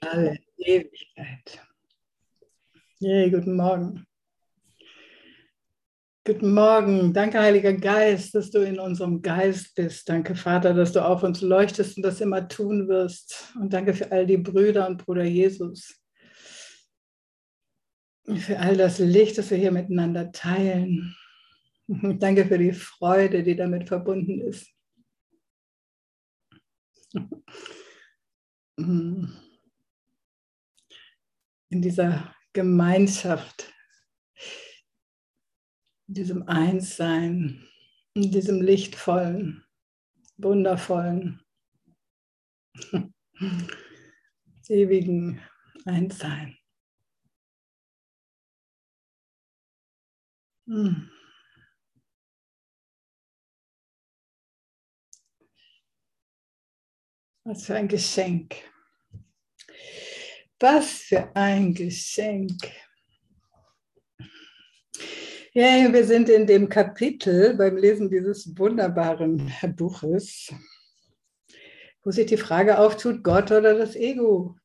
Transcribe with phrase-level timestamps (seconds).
[0.00, 1.66] alle Ewigkeit.
[2.98, 4.06] Yay, guten Morgen.
[6.26, 7.14] Guten Morgen.
[7.14, 10.08] Danke, Heiliger Geist, dass du in unserem Geist bist.
[10.08, 13.54] Danke, Vater, dass du auf uns leuchtest und das immer tun wirst.
[13.58, 15.98] Und danke für all die Brüder und Bruder Jesus.
[18.26, 21.16] Für all das Licht, das wir hier miteinander teilen.
[21.88, 24.70] Danke für die Freude, die damit verbunden ist.
[31.68, 33.72] In dieser Gemeinschaft,
[36.08, 37.68] in diesem Einssein,
[38.14, 39.64] in diesem lichtvollen,
[40.36, 41.40] wundervollen,
[44.70, 45.40] ewigen
[45.84, 46.56] Einssein.
[50.66, 51.10] Mm.
[57.44, 58.54] Was für ein Geschenk.
[60.58, 62.60] Was für ein Geschenk.
[65.54, 70.52] Ja, wir sind in dem Kapitel beim Lesen dieses wunderbaren Buches,
[72.02, 74.56] wo sich die Frage auftut, Gott oder das Ego?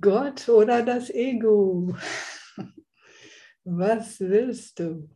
[0.00, 1.96] Gott oder das Ego?
[3.64, 5.10] Was willst du?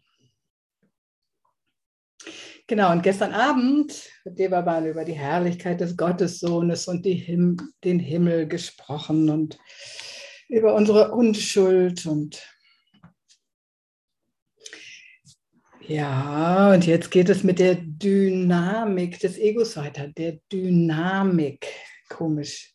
[2.68, 8.46] Genau, und gestern Abend hat Devaban über die Herrlichkeit des Gottessohnes und Him den Himmel
[8.46, 9.58] gesprochen und
[10.48, 12.46] über unsere Unschuld und
[15.80, 21.66] ja, und jetzt geht es mit der Dynamik des Egos weiter, der Dynamik,
[22.10, 22.74] komisch,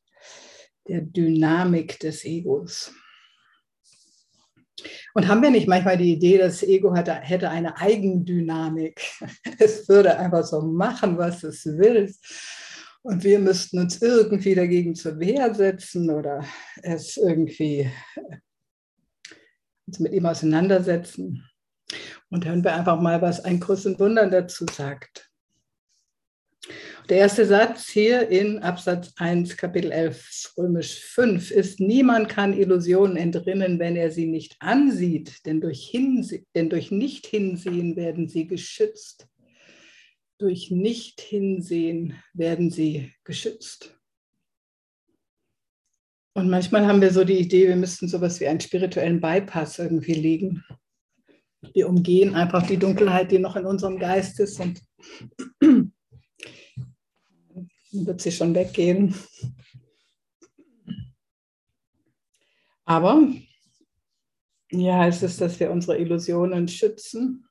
[0.88, 2.92] der Dynamik des Egos.
[5.14, 9.02] Und haben wir nicht manchmal die Idee, das Ego hatte, hätte eine Eigendynamik?
[9.60, 12.14] Es würde einfach so machen, was es will.
[13.04, 16.44] Und wir müssten uns irgendwie dagegen zur Wehr setzen oder
[16.82, 17.92] es irgendwie
[19.86, 21.44] uns mit ihm auseinandersetzen.
[22.30, 25.33] Und hören wir einfach mal, was ein Kurs und Wundern dazu sagt.
[27.10, 33.18] Der erste Satz hier in Absatz 1, Kapitel 11, Römisch 5 ist, niemand kann Illusionen
[33.18, 39.28] entrinnen, wenn er sie nicht ansieht, denn durch, Hinse denn durch Nicht-Hinsehen werden sie geschützt.
[40.38, 44.00] Durch Nicht-Hinsehen werden sie geschützt.
[46.36, 50.14] Und manchmal haben wir so die Idee, wir müssten sowas wie einen spirituellen Bypass irgendwie
[50.14, 50.64] legen.
[51.74, 54.82] Wir umgehen einfach die Dunkelheit, die noch in unserem Geist ist und
[57.94, 59.16] wird sie schon weggehen.
[62.86, 63.28] Aber
[64.72, 67.48] ja, heißt es, dass wir unsere Illusionen schützen,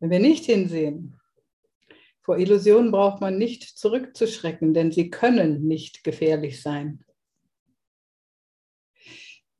[0.00, 1.18] wenn wir nicht hinsehen.
[2.22, 7.03] Vor Illusionen braucht man nicht zurückzuschrecken, denn sie können nicht gefährlich sein.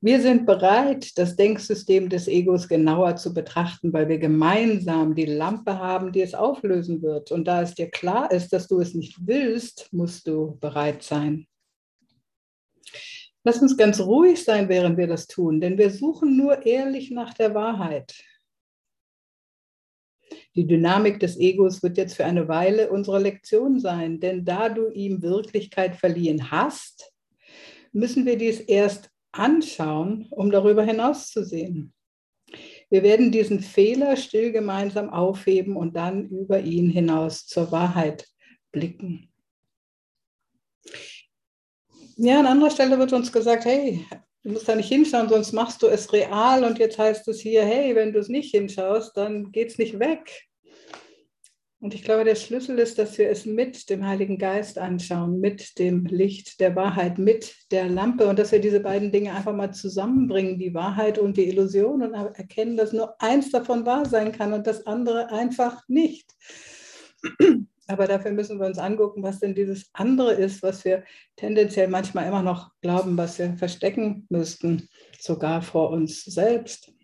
[0.01, 5.79] Wir sind bereit, das Denksystem des Egos genauer zu betrachten, weil wir gemeinsam die Lampe
[5.79, 7.31] haben, die es auflösen wird.
[7.31, 11.47] Und da es dir klar ist, dass du es nicht willst, musst du bereit sein.
[13.43, 17.33] Lass uns ganz ruhig sein, während wir das tun, denn wir suchen nur ehrlich nach
[17.33, 18.15] der Wahrheit.
[20.55, 24.89] Die Dynamik des Egos wird jetzt für eine Weile unsere Lektion sein, denn da du
[24.89, 27.13] ihm Wirklichkeit verliehen hast,
[27.91, 31.93] müssen wir dies erst anschauen, um darüber hinaus zu sehen.
[32.89, 38.27] Wir werden diesen Fehler still gemeinsam aufheben und dann über ihn hinaus zur Wahrheit
[38.71, 39.31] blicken.
[42.17, 44.05] Ja, an anderer Stelle wird uns gesagt, hey,
[44.43, 46.63] du musst da nicht hinschauen, sonst machst du es real.
[46.63, 49.99] Und jetzt heißt es hier, hey, wenn du es nicht hinschaust, dann geht es nicht
[49.99, 50.47] weg.
[51.85, 55.77] Und ich glaube, der Schlüssel ist, dass wir es mit dem Heiligen Geist anschauen, mit
[55.77, 59.71] dem Licht der Wahrheit, mit der Lampe und dass wir diese beiden Dinge einfach mal
[59.71, 64.53] zusammenbringen, die Wahrheit und die Illusion und erkennen, dass nur eins davon wahr sein kann
[64.53, 66.27] und das andere einfach nicht.
[67.87, 71.03] Aber dafür müssen wir uns angucken, was denn dieses andere ist, was wir
[71.35, 74.89] tendenziell manchmal immer noch glauben, was wir verstecken müssten,
[75.19, 76.94] sogar vor uns selbst.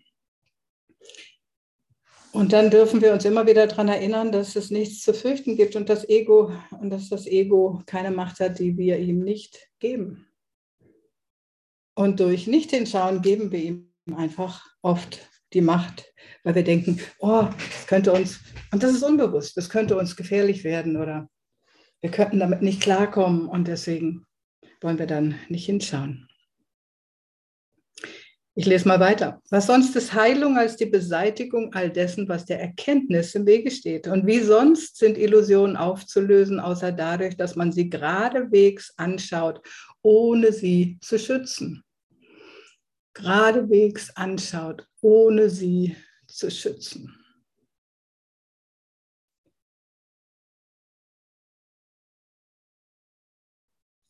[2.32, 5.76] Und dann dürfen wir uns immer wieder daran erinnern, dass es nichts zu fürchten gibt
[5.76, 6.50] und das Ego
[6.80, 10.26] und dass das Ego keine Macht hat, die wir ihm nicht geben.
[11.94, 15.20] Und durch Nicht-Hinschauen geben wir ihm einfach oft
[15.52, 16.10] die Macht,
[16.42, 18.40] weil wir denken, oh, das könnte uns,
[18.72, 21.28] und das ist unbewusst, das könnte uns gefährlich werden oder
[22.00, 24.26] wir könnten damit nicht klarkommen und deswegen
[24.80, 26.28] wollen wir dann nicht hinschauen.
[28.54, 29.40] Ich lese mal weiter.
[29.48, 34.06] Was sonst ist Heilung als die Beseitigung all dessen, was der Erkenntnis im Wege steht?
[34.08, 39.62] Und wie sonst sind Illusionen aufzulösen, außer dadurch, dass man sie geradewegs anschaut,
[40.02, 41.82] ohne sie zu schützen?
[43.14, 45.96] Geradewegs anschaut, ohne sie
[46.26, 47.14] zu schützen.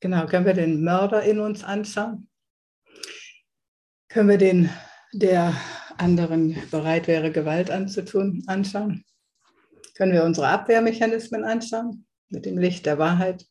[0.00, 2.28] Genau, können wir den Mörder in uns anschauen?
[4.12, 4.68] Können wir den,
[5.14, 5.54] der
[5.96, 9.06] anderen bereit wäre, Gewalt anzutun, anschauen?
[9.94, 13.46] Können wir unsere Abwehrmechanismen anschauen mit dem Licht der Wahrheit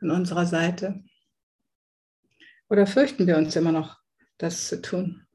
[0.00, 1.02] an unserer Seite?
[2.70, 3.98] Oder fürchten wir uns immer noch,
[4.38, 5.26] das zu tun?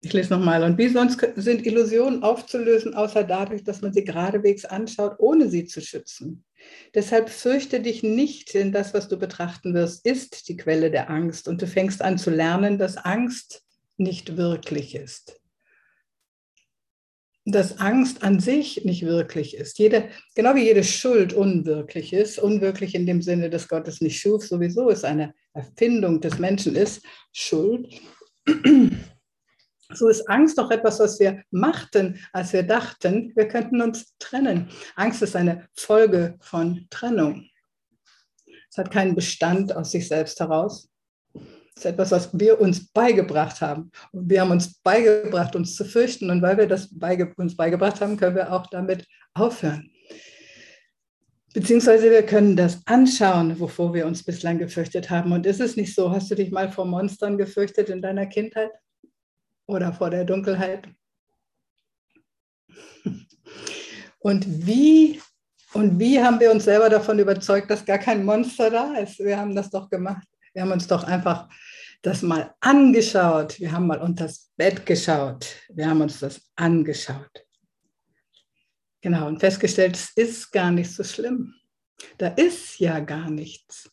[0.00, 0.64] Ich lese nochmal.
[0.64, 5.66] Und wie sonst sind Illusionen aufzulösen, außer dadurch, dass man sie geradewegs anschaut, ohne sie
[5.66, 6.46] zu schützen.
[6.94, 11.48] Deshalb fürchte dich nicht, denn das, was du betrachten wirst, ist die Quelle der Angst.
[11.48, 13.62] Und du fängst an zu lernen, dass Angst
[13.96, 15.40] nicht wirklich ist.
[17.44, 19.78] Dass Angst an sich nicht wirklich ist.
[19.78, 24.20] Jede, genau wie jede Schuld unwirklich ist, unwirklich in dem Sinne, dass Gott es nicht
[24.20, 27.02] schuf, sowieso ist eine Erfindung des Menschen ist,
[27.32, 27.88] Schuld
[29.92, 34.68] so ist Angst doch etwas, was wir machten, als wir dachten, wir könnten uns trennen.
[34.96, 37.46] Angst ist eine Folge von Trennung.
[38.70, 40.88] Es hat keinen Bestand aus sich selbst heraus.
[41.34, 43.90] Es ist etwas, was wir uns beigebracht haben.
[44.12, 46.30] Wir haben uns beigebracht, uns zu fürchten.
[46.30, 49.90] Und weil wir das beige uns beigebracht haben, können wir auch damit aufhören.
[51.52, 55.32] Beziehungsweise wir können das anschauen, wovor wir uns bislang gefürchtet haben.
[55.32, 58.70] Und ist es nicht so, hast du dich mal vor Monstern gefürchtet in deiner Kindheit?
[59.70, 60.88] Oder vor der Dunkelheit.
[64.18, 65.20] Und wie,
[65.72, 69.18] und wie haben wir uns selber davon überzeugt, dass gar kein Monster da ist?
[69.18, 70.26] Wir haben das doch gemacht.
[70.52, 71.48] Wir haben uns doch einfach
[72.02, 73.58] das mal angeschaut.
[73.58, 75.46] Wir haben mal unter das Bett geschaut.
[75.70, 77.46] Wir haben uns das angeschaut.
[79.00, 81.54] Genau, und festgestellt, es ist gar nicht so schlimm.
[82.18, 83.90] Da ist ja gar nichts.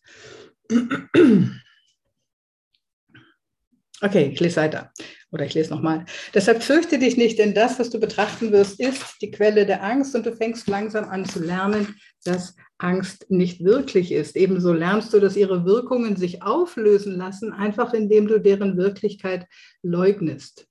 [4.02, 4.92] Okay, ich lese weiter.
[5.32, 6.06] Oder ich lese nochmal.
[6.34, 10.16] Deshalb fürchte dich nicht, denn das, was du betrachten wirst, ist die Quelle der Angst
[10.16, 14.36] und du fängst langsam an zu lernen, dass Angst nicht wirklich ist.
[14.36, 19.48] Ebenso lernst du, dass ihre Wirkungen sich auflösen lassen, einfach indem du deren Wirklichkeit
[19.82, 20.68] leugnest.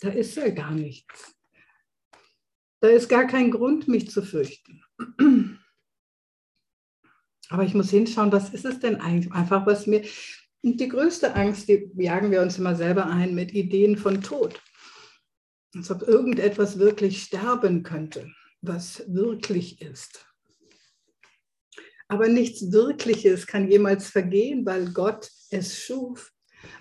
[0.00, 1.36] Da ist ja gar nichts.
[2.80, 4.82] Da ist gar kein Grund, mich zu fürchten.
[7.50, 9.32] Aber ich muss hinschauen, was ist es denn eigentlich?
[9.32, 10.02] Einfach, was mir.
[10.62, 14.62] Und die größte Angst, die jagen wir uns immer selber ein mit Ideen von Tod.
[15.74, 20.26] Als ob irgendetwas wirklich sterben könnte, was wirklich ist.
[22.08, 26.32] Aber nichts Wirkliches kann jemals vergehen, weil Gott es schuf,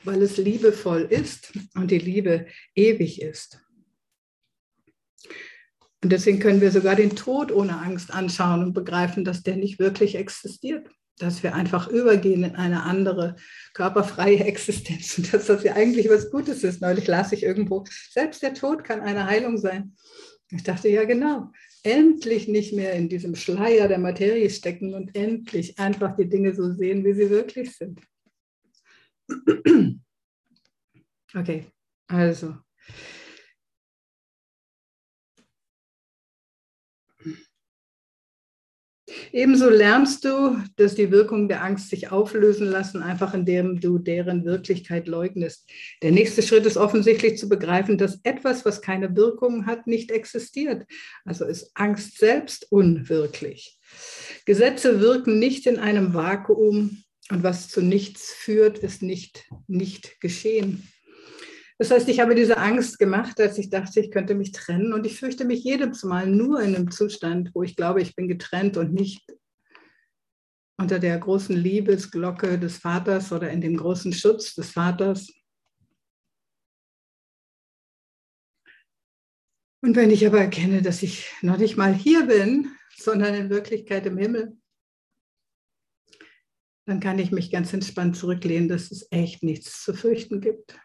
[0.04, 3.60] weil es liebevoll ist und die Liebe ewig ist.
[6.04, 9.80] Und deswegen können wir sogar den Tod ohne Angst anschauen und begreifen, dass der nicht
[9.80, 10.88] wirklich existiert.
[11.18, 13.36] Dass wir einfach übergehen in eine andere
[13.74, 16.81] körperfreie Existenz und dass das ja eigentlich was Gutes ist.
[16.81, 19.96] Neulich las ich irgendwo, selbst der Tod kann eine Heilung sein.
[20.51, 21.51] Ich dachte, ja genau,
[21.84, 26.74] endlich nicht mehr in diesem Schleier der Materie stecken und endlich einfach die Dinge so
[26.74, 28.01] sehen, wie sie wirklich sind.
[31.36, 31.68] Okay,
[32.07, 32.57] also
[39.31, 44.45] Ebenso lernst du, dass die Wirkungen der Angst sich auflösen lassen, einfach indem du deren
[44.45, 45.69] Wirklichkeit leugnest.
[46.01, 50.86] Der nächste Schritt ist offensichtlich zu begreifen, dass etwas, was keine Wirkungen hat, nicht existiert.
[51.25, 53.77] Also ist Angst selbst unwirklich.
[54.45, 60.88] Gesetze wirken nicht in einem Vakuum und was zu nichts führt, ist nicht, nicht geschehen.
[61.79, 64.91] Das heißt, ich habe diese Angst gemacht, als ich dachte, ich könnte mich trennen.
[64.91, 68.27] Und ich fürchte mich jedes Mal nur in einem Zustand, wo ich glaube, ich bin
[68.27, 69.25] getrennt und nicht
[70.77, 75.31] unter der großen Liebesglocke des Vaters oder in dem großen Schutz des Vaters.
[79.81, 84.05] Und wenn ich aber erkenne, dass ich noch nicht mal hier bin, sondern in Wirklichkeit
[84.05, 84.57] im Himmel,
[86.86, 90.77] dann kann ich mich ganz entspannt zurücklehnen, dass es echt nichts zu fürchten gibt.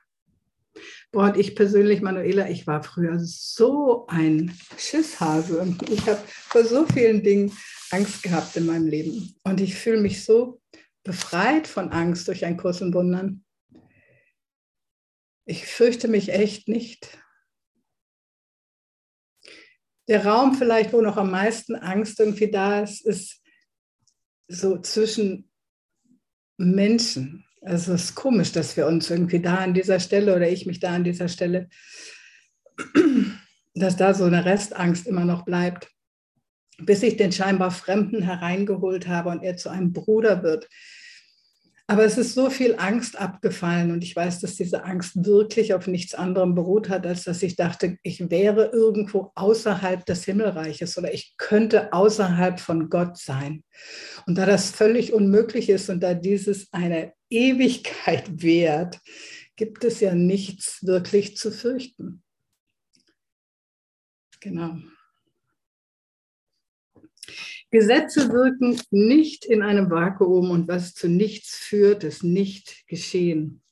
[1.12, 5.76] Boah, und ich persönlich, Manuela, ich war früher so ein Schisshase.
[5.90, 7.56] Ich habe vor so vielen Dingen
[7.90, 9.34] Angst gehabt in meinem Leben.
[9.44, 10.60] Und ich fühle mich so
[11.04, 13.44] befreit von Angst durch ein Kurs in Wundern.
[15.46, 17.18] Ich fürchte mich echt nicht.
[20.08, 23.42] Der Raum vielleicht, wo noch am meisten Angst irgendwie da ist, ist
[24.48, 25.50] so zwischen
[26.56, 27.43] Menschen.
[27.64, 30.80] Also es ist komisch, dass wir uns irgendwie da an dieser Stelle oder ich mich
[30.80, 31.68] da an dieser Stelle,
[33.74, 35.90] dass da so eine Restangst immer noch bleibt,
[36.78, 40.68] bis ich den scheinbar Fremden hereingeholt habe und er zu einem Bruder wird,
[41.86, 45.86] aber es ist so viel Angst abgefallen und ich weiß, dass diese Angst wirklich auf
[45.86, 51.12] nichts anderem beruht hat, als dass ich dachte, ich wäre irgendwo außerhalb des Himmelreiches oder
[51.12, 53.64] ich könnte außerhalb von Gott sein.
[54.26, 59.00] Und da das völlig unmöglich ist und da dieses eine Ewigkeit währt,
[59.56, 62.22] gibt es ja nichts wirklich zu fürchten.
[64.40, 64.78] Genau.
[67.74, 73.62] Gesetze wirken nicht in einem Vakuum und was zu nichts führt, ist nicht geschehen.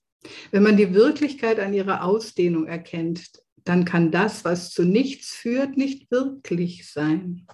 [0.50, 3.30] Wenn man die Wirklichkeit an ihrer Ausdehnung erkennt,
[3.62, 7.46] dann kann das, was zu nichts führt, nicht wirklich sein.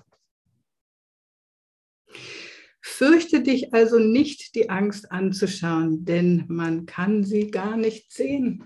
[2.80, 8.64] Fürchte dich also nicht, die Angst anzuschauen, denn man kann sie gar nicht sehen.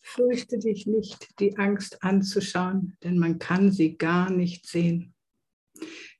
[0.00, 5.14] Fürchte dich nicht, die Angst anzuschauen, denn man kann sie gar nicht sehen.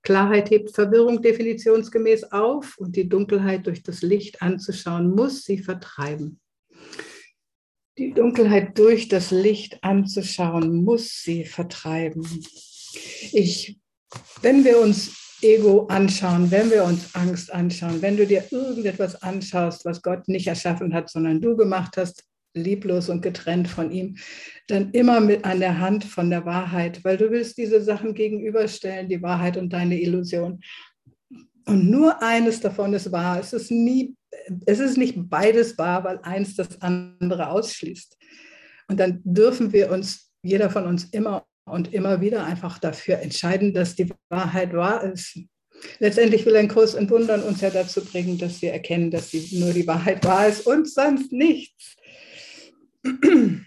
[0.05, 6.41] Klarheit hebt Verwirrung definitionsgemäß auf und die Dunkelheit durch das Licht anzuschauen, muss sie vertreiben.
[7.97, 12.23] Die Dunkelheit durch das Licht anzuschauen, muss sie vertreiben.
[13.33, 13.81] Ich,
[14.43, 19.85] wenn wir uns Ego anschauen, wenn wir uns Angst anschauen, wenn du dir irgendetwas anschaust,
[19.85, 24.17] was Gott nicht erschaffen hat, sondern du gemacht hast, lieblos und getrennt von ihm,
[24.69, 29.09] dann immer mit an der Hand von der Wahrheit, weil du willst diese Sachen gegenüberstellen,
[29.09, 30.61] die Wahrheit und deine Illusion.
[31.67, 33.41] Und nur eines davon ist wahr.
[33.41, 34.15] Es ist, nie,
[34.67, 38.17] es ist nicht beides wahr, weil eins das andere ausschließt.
[38.89, 43.73] Und dann dürfen wir uns, jeder von uns immer und immer wieder einfach dafür entscheiden,
[43.73, 45.39] dass die Wahrheit wahr ist.
[45.99, 49.59] Letztendlich will ein Kurs in Wundern uns ja dazu bringen, dass wir erkennen, dass die,
[49.59, 51.97] nur die Wahrheit wahr ist und sonst nichts.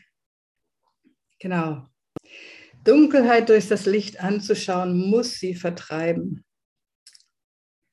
[1.40, 1.88] Genau.
[2.84, 6.44] Dunkelheit durch das Licht anzuschauen, muss sie vertreiben.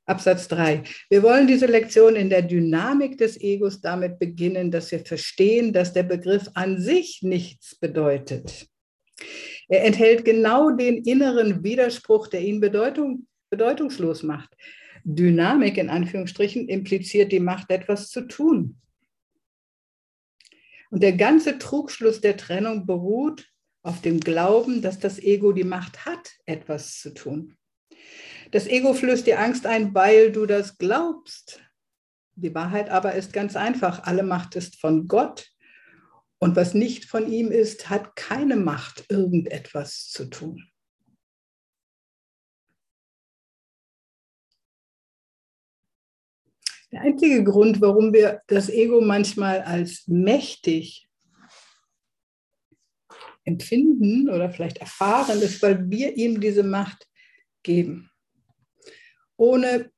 [0.07, 0.85] Absatz 3.
[1.09, 5.93] Wir wollen diese Lektion in der Dynamik des Egos damit beginnen, dass wir verstehen, dass
[5.93, 8.67] der Begriff an sich nichts bedeutet.
[9.69, 14.55] Er enthält genau den inneren Widerspruch, der ihn Bedeutung, bedeutungslos macht.
[15.05, 18.81] Dynamik in Anführungsstrichen impliziert die Macht, etwas zu tun.
[20.95, 23.51] Und der ganze Trugschluss der Trennung beruht
[23.83, 27.57] auf dem Glauben, dass das Ego die Macht hat, etwas zu tun.
[28.53, 31.61] Das Ego flößt dir Angst ein, weil du das glaubst.
[32.37, 34.05] Die Wahrheit aber ist ganz einfach.
[34.05, 35.51] Alle Macht ist von Gott.
[36.39, 40.63] Und was nicht von ihm ist, hat keine Macht, irgendetwas zu tun.
[46.95, 51.09] Der einzige Grund, warum wir das Ego manchmal als mächtig
[53.43, 57.09] empfinden oder vielleicht erfahren, ist, weil wir ihm diese Macht
[57.65, 58.11] geben.
[59.37, 59.91] Ohne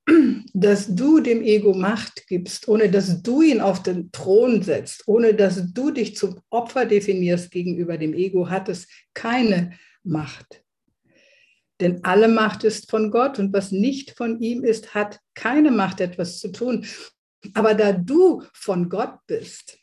[0.54, 5.34] dass du dem Ego Macht gibst, ohne dass du ihn auf den Thron setzt, ohne
[5.34, 10.64] dass du dich zum Opfer definierst gegenüber dem Ego, hat es keine Macht.
[11.80, 16.00] Denn alle Macht ist von Gott und was nicht von ihm ist, hat keine Macht,
[16.00, 16.86] etwas zu tun.
[17.54, 19.78] Aber da du von Gott bist,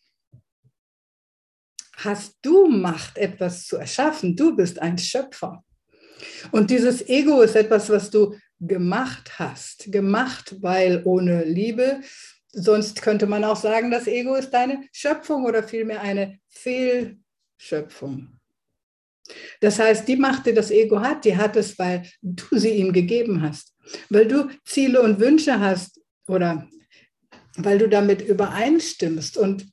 [1.97, 4.35] hast du Macht, etwas zu erschaffen.
[4.35, 5.63] Du bist ein Schöpfer.
[6.51, 9.91] Und dieses Ego ist etwas, was du gemacht hast.
[9.91, 12.01] Gemacht, weil ohne Liebe,
[12.51, 18.39] sonst könnte man auch sagen, das Ego ist deine Schöpfung oder vielmehr eine Fehlschöpfung.
[19.59, 22.93] Das heißt, die Macht, die das Ego hat, die hat es, weil du sie ihm
[22.93, 23.73] gegeben hast.
[24.09, 26.67] Weil du Ziele und Wünsche hast oder
[27.57, 29.37] weil du damit übereinstimmst.
[29.37, 29.67] Und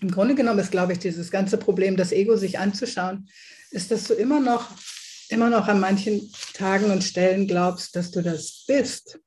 [0.00, 3.28] im Grunde genommen ist, glaube ich, dieses ganze Problem, das Ego sich anzuschauen,
[3.70, 4.70] ist, dass du immer noch,
[5.28, 9.18] immer noch an manchen Tagen und Stellen glaubst, dass du das bist.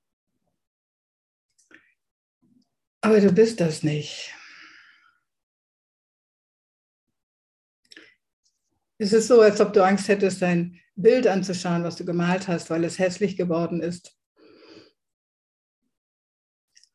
[3.02, 4.34] Aber du bist das nicht.
[8.98, 12.70] Es ist so, als ob du Angst hättest, dein Bild anzuschauen, was du gemalt hast,
[12.70, 14.18] weil es hässlich geworden ist.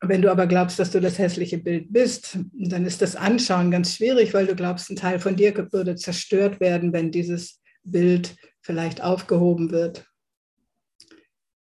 [0.03, 3.95] Wenn du aber glaubst, dass du das hässliche Bild bist, dann ist das Anschauen ganz
[3.95, 9.03] schwierig, weil du glaubst, ein Teil von dir würde zerstört werden, wenn dieses Bild vielleicht
[9.03, 10.07] aufgehoben wird.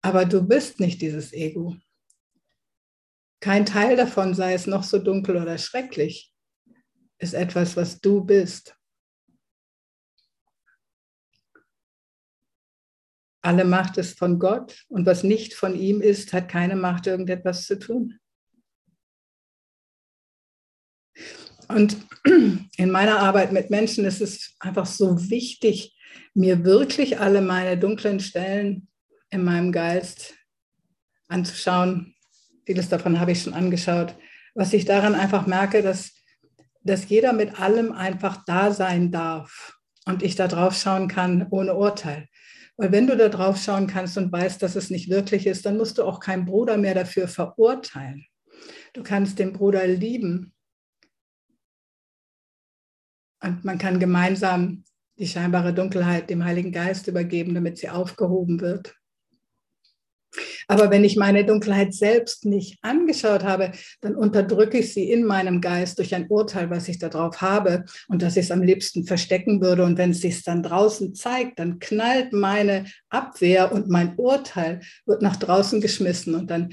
[0.03, 1.75] Aber du bist nicht dieses Ego.
[3.41, 6.31] Kein Teil davon, sei es noch so dunkel oder schrecklich,
[7.17, 8.78] ist etwas, was du bist.
[13.41, 17.65] Alle Macht ist von Gott und was nicht von ihm ist, hat keine Macht, irgendetwas
[17.65, 18.19] zu tun.
[21.67, 21.97] Und
[22.77, 25.95] in meiner Arbeit mit Menschen ist es einfach so wichtig,
[26.33, 28.87] mir wirklich alle meine dunklen Stellen
[29.29, 30.35] in meinem Geist
[31.27, 32.15] anzuschauen.
[32.65, 34.15] Vieles davon habe ich schon angeschaut.
[34.55, 36.13] Was ich daran einfach merke, dass,
[36.81, 41.75] dass jeder mit allem einfach da sein darf und ich da drauf schauen kann ohne
[41.75, 42.28] Urteil.
[42.79, 45.75] Weil wenn du da drauf schauen kannst und weißt, dass es nicht wirklich ist, dann
[45.75, 48.25] musst du auch keinen Bruder mehr dafür verurteilen.
[48.93, 50.53] Du kannst den Bruder lieben.
[53.43, 54.85] Und man kann gemeinsam
[55.17, 58.95] die scheinbare Dunkelheit dem Heiligen Geist übergeben, damit sie aufgehoben wird.
[60.67, 63.71] Aber wenn ich meine Dunkelheit selbst nicht angeschaut habe,
[64.01, 68.21] dann unterdrücke ich sie in meinem Geist durch ein Urteil, was ich darauf habe und
[68.21, 69.83] dass ich es am liebsten verstecken würde.
[69.83, 75.21] Und wenn es sich dann draußen zeigt, dann knallt meine Abwehr und mein Urteil wird
[75.21, 76.69] nach draußen geschmissen und dann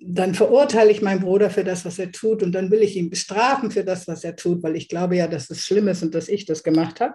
[0.00, 3.10] dann verurteile ich meinen Bruder für das, was er tut und dann will ich ihn
[3.10, 6.14] bestrafen für das, was er tut, weil ich glaube ja, dass es schlimm ist und
[6.14, 7.14] dass ich das gemacht habe.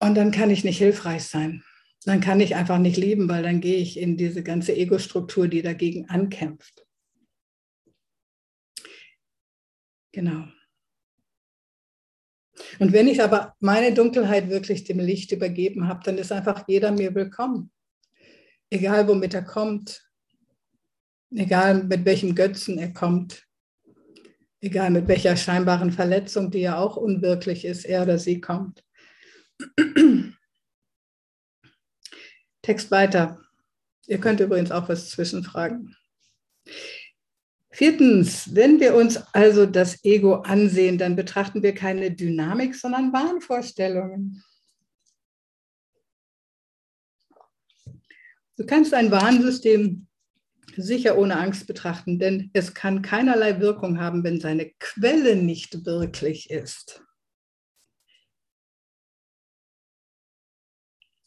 [0.00, 1.62] Und dann kann ich nicht hilfreich sein.
[2.04, 5.62] Dann kann ich einfach nicht lieben, weil dann gehe ich in diese ganze Ego-Struktur, die
[5.62, 6.86] dagegen ankämpft.
[10.12, 10.46] Genau.
[12.78, 16.92] Und wenn ich aber meine Dunkelheit wirklich dem Licht übergeben habe, dann ist einfach jeder
[16.92, 17.70] mir willkommen.
[18.70, 20.10] Egal womit er kommt,
[21.34, 23.46] egal mit welchem Götzen er kommt,
[24.60, 28.84] egal mit welcher scheinbaren Verletzung, die ja auch unwirklich ist, er oder sie kommt.
[32.62, 33.40] Text weiter.
[34.06, 35.96] Ihr könnt übrigens auch was zwischenfragen.
[37.70, 44.42] Viertens, wenn wir uns also das Ego ansehen, dann betrachten wir keine Dynamik, sondern Wahnvorstellungen.
[48.56, 50.06] Du kannst ein Warnsystem
[50.76, 56.50] sicher ohne Angst betrachten, denn es kann keinerlei Wirkung haben, wenn seine Quelle nicht wirklich
[56.50, 57.02] ist.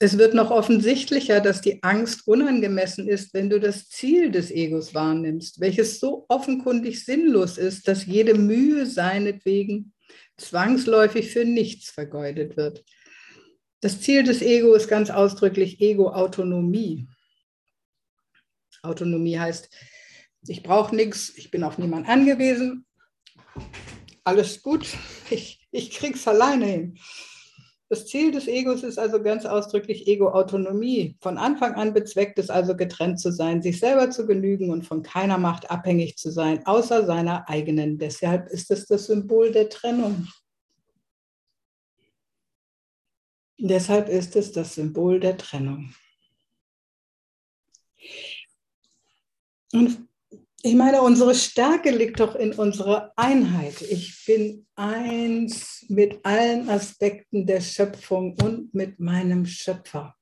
[0.04, 4.94] Es wird noch offensichtlicher, dass die Angst unangemessen ist, wenn du das Ziel des Egos
[4.94, 9.94] wahrnimmst, welches so offenkundig sinnlos ist, dass jede Mühe seinetwegen
[10.36, 12.84] zwangsläufig für nichts vergeudet wird.
[13.80, 17.08] Das Ziel des Ego ist ganz ausdrücklich Ego-Autonomie.
[18.82, 19.70] Autonomie heißt,
[20.50, 22.86] ich brauche nichts, ich bin auf niemanden angewiesen,
[24.26, 24.86] alles gut,
[25.30, 27.00] ich, ich krieg's alleine hin.
[27.90, 31.16] Das Ziel des Egos ist also ganz ausdrücklich Ego-Autonomie.
[31.22, 35.04] Von Anfang an bezweckt es also getrennt zu sein, sich selber zu genügen und von
[35.04, 37.98] keiner Macht abhängig zu sein, außer seiner eigenen.
[37.98, 40.28] Deshalb ist es das Symbol der Trennung.
[43.60, 45.94] Deshalb ist es das Symbol der Trennung.
[49.72, 50.08] Und
[50.66, 53.82] ich meine, unsere Stärke liegt doch in unserer Einheit.
[53.82, 60.16] Ich bin eins mit allen Aspekten der Schöpfung und mit meinem Schöpfer.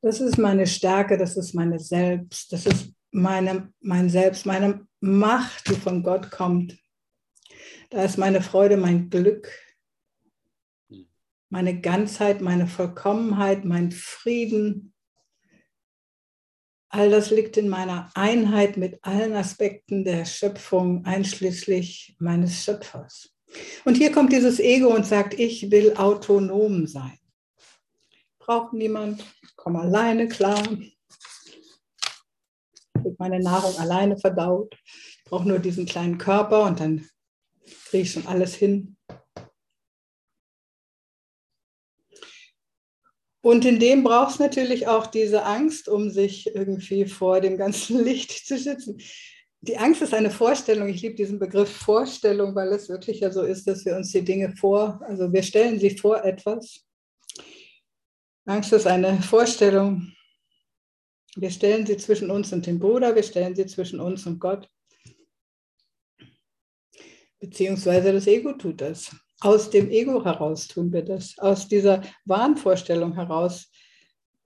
[0.00, 5.68] Das ist meine Stärke, das ist meine Selbst, das ist meine, mein Selbst, meine Macht,
[5.68, 6.78] die von Gott kommt.
[7.90, 9.52] Da ist meine Freude, mein Glück,
[11.50, 14.94] meine Ganzheit, meine Vollkommenheit, mein Frieden,
[16.90, 23.30] All das liegt in meiner Einheit mit allen Aspekten der Schöpfung, einschließlich meines Schöpfers.
[23.84, 27.18] Und hier kommt dieses Ego und sagt, ich will autonom sein.
[28.38, 29.24] Braucht niemand,
[29.56, 30.62] komme alleine klar.
[32.94, 34.74] Wird meine Nahrung alleine verdaut.
[35.26, 37.06] Brauche nur diesen kleinen Körper und dann
[37.90, 38.96] kriege ich schon alles hin.
[43.40, 48.04] Und in dem braucht es natürlich auch diese Angst, um sich irgendwie vor dem ganzen
[48.04, 49.00] Licht zu schützen.
[49.60, 50.88] Die Angst ist eine Vorstellung.
[50.88, 54.24] Ich liebe diesen Begriff Vorstellung, weil es wirklich ja so ist, dass wir uns die
[54.24, 56.84] Dinge vor, also wir stellen sie vor etwas.
[58.44, 60.12] Angst ist eine Vorstellung.
[61.36, 64.68] Wir stellen sie zwischen uns und dem Bruder, wir stellen sie zwischen uns und Gott.
[67.40, 69.14] Beziehungsweise das Ego tut das.
[69.40, 73.70] Aus dem Ego heraus tun wir das, aus dieser Wahnvorstellung heraus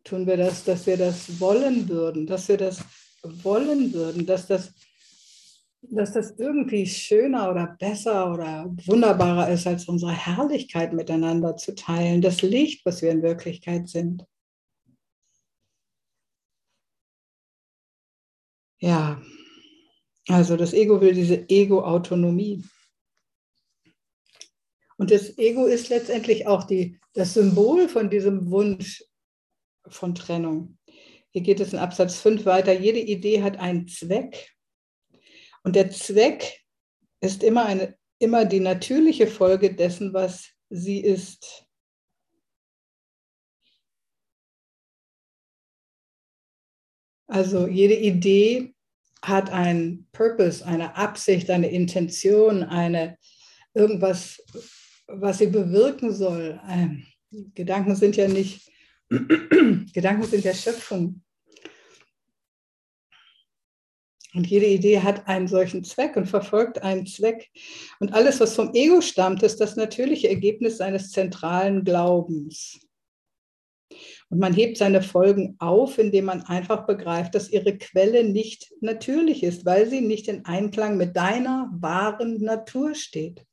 [0.04, 2.84] tun wir das, dass wir das wollen würden, dass wir das
[3.22, 4.74] wollen würden, dass das,
[5.82, 12.20] dass das irgendwie schöner oder besser oder wunderbarer ist, als unsere Herrlichkeit miteinander zu teilen,
[12.20, 14.26] das Licht, was wir in Wirklichkeit sind.
[18.80, 19.22] Ja,
[20.28, 22.64] also das Ego will diese Ego-Autonomie.
[25.02, 29.02] Und das Ego ist letztendlich auch die, das Symbol von diesem Wunsch
[29.88, 30.78] von Trennung.
[31.30, 32.72] Hier geht es in Absatz 5 weiter.
[32.72, 34.54] Jede Idee hat einen Zweck.
[35.64, 36.62] Und der Zweck
[37.20, 41.66] ist immer, eine, immer die natürliche Folge dessen, was sie ist.
[47.26, 48.72] Also jede Idee
[49.20, 53.18] hat einen Purpose, eine Absicht, eine Intention, eine
[53.74, 54.40] irgendwas,
[55.14, 56.60] was sie bewirken soll.
[56.68, 57.04] Ähm,
[57.54, 58.70] Gedanken sind ja nicht,
[59.08, 61.22] Gedanken sind ja Schöpfung.
[64.34, 67.50] Und jede Idee hat einen solchen Zweck und verfolgt einen Zweck.
[68.00, 72.80] Und alles, was vom Ego stammt, ist das natürliche Ergebnis seines zentralen Glaubens.
[74.30, 79.42] Und man hebt seine Folgen auf, indem man einfach begreift, dass ihre Quelle nicht natürlich
[79.42, 83.44] ist, weil sie nicht in Einklang mit deiner wahren Natur steht.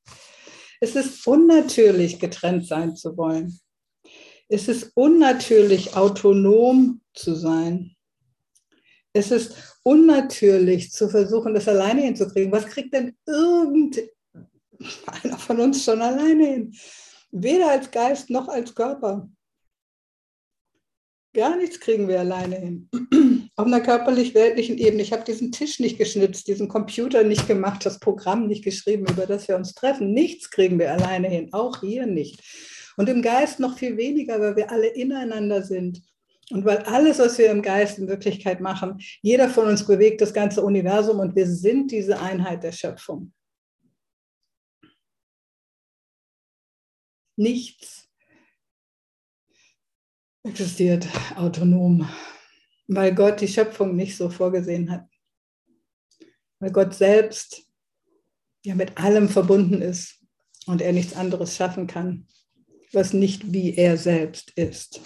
[0.79, 3.59] Es ist unnatürlich, getrennt sein zu wollen.
[4.47, 7.95] Es ist unnatürlich, autonom zu sein.
[9.13, 12.51] Es ist unnatürlich zu versuchen, das alleine hinzukriegen.
[12.51, 14.07] Was kriegt denn irgendeiner
[15.37, 16.75] von uns schon alleine hin?
[17.31, 19.29] Weder als Geist noch als Körper.
[21.33, 22.89] Gar nichts kriegen wir alleine hin.
[23.59, 25.03] Auf einer körperlich-weltlichen Ebene.
[25.03, 29.25] Ich habe diesen Tisch nicht geschnitzt, diesen Computer nicht gemacht, das Programm nicht geschrieben, über
[29.25, 30.13] das wir uns treffen.
[30.13, 32.41] Nichts kriegen wir alleine hin, auch hier nicht.
[32.95, 36.01] Und im Geist noch viel weniger, weil wir alle ineinander sind.
[36.51, 40.33] Und weil alles, was wir im Geist in Wirklichkeit machen, jeder von uns bewegt das
[40.33, 43.33] ganze Universum und wir sind diese Einheit der Schöpfung.
[47.35, 48.07] Nichts
[50.45, 52.07] existiert autonom,
[52.89, 55.07] weil Gott die Schöpfung nicht so vorgesehen hat.
[56.59, 57.63] Weil Gott selbst
[58.65, 60.19] ja mit allem verbunden ist
[60.65, 62.27] und er nichts anderes schaffen kann,
[62.91, 65.01] was nicht wie er selbst ist.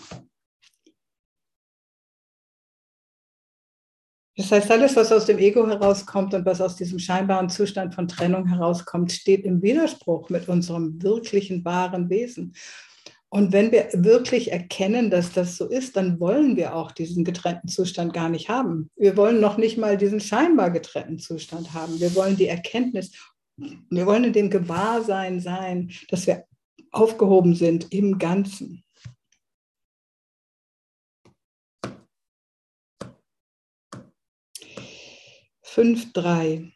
[4.35, 8.07] Das heißt, alles, was aus dem Ego herauskommt und was aus diesem scheinbaren Zustand von
[8.07, 12.55] Trennung herauskommt, steht im Widerspruch mit unserem wirklichen, wahren Wesen.
[13.33, 17.67] Und wenn wir wirklich erkennen, dass das so ist, dann wollen wir auch diesen getrennten
[17.67, 18.91] Zustand gar nicht haben.
[18.95, 21.99] Wir wollen noch nicht mal diesen scheinbar getrennten Zustand haben.
[21.99, 23.11] Wir wollen die Erkenntnis,
[23.57, 26.45] wir wollen in dem Gewahrsein sein, dass wir
[26.91, 28.83] aufgehoben sind im Ganzen.
[35.63, 36.71] Fünf, drei.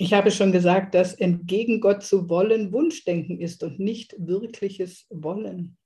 [0.00, 5.76] Ich habe schon gesagt, dass entgegen Gott zu wollen Wunschdenken ist und nicht wirkliches Wollen.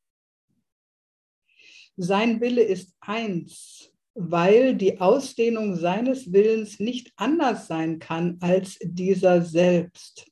[1.96, 9.42] Sein Wille ist eins, weil die Ausdehnung seines Willens nicht anders sein kann als dieser
[9.42, 10.30] selbst.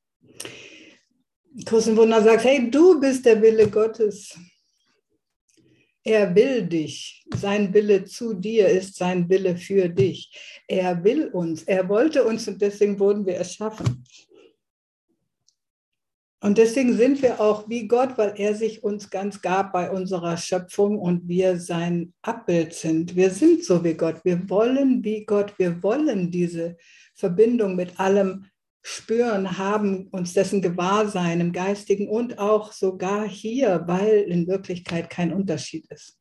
[1.67, 4.39] Kurs im Wunder sagt, hey, du bist der Wille Gottes.
[6.05, 7.25] Er will dich.
[7.35, 10.63] Sein Wille zu dir ist sein Wille für dich.
[10.67, 11.63] Er will uns.
[11.63, 14.05] Er wollte uns und deswegen wurden wir erschaffen.
[16.43, 20.37] Und deswegen sind wir auch wie Gott, weil er sich uns ganz gab bei unserer
[20.37, 23.15] Schöpfung und wir sein Abbild sind.
[23.15, 24.25] Wir sind so wie Gott.
[24.25, 25.57] Wir wollen wie Gott.
[25.57, 26.77] Wir wollen diese
[27.15, 28.47] Verbindung mit allem
[28.83, 35.09] spüren, haben, uns dessen gewahr sein im geistigen und auch sogar hier, weil in Wirklichkeit
[35.09, 36.19] kein Unterschied ist.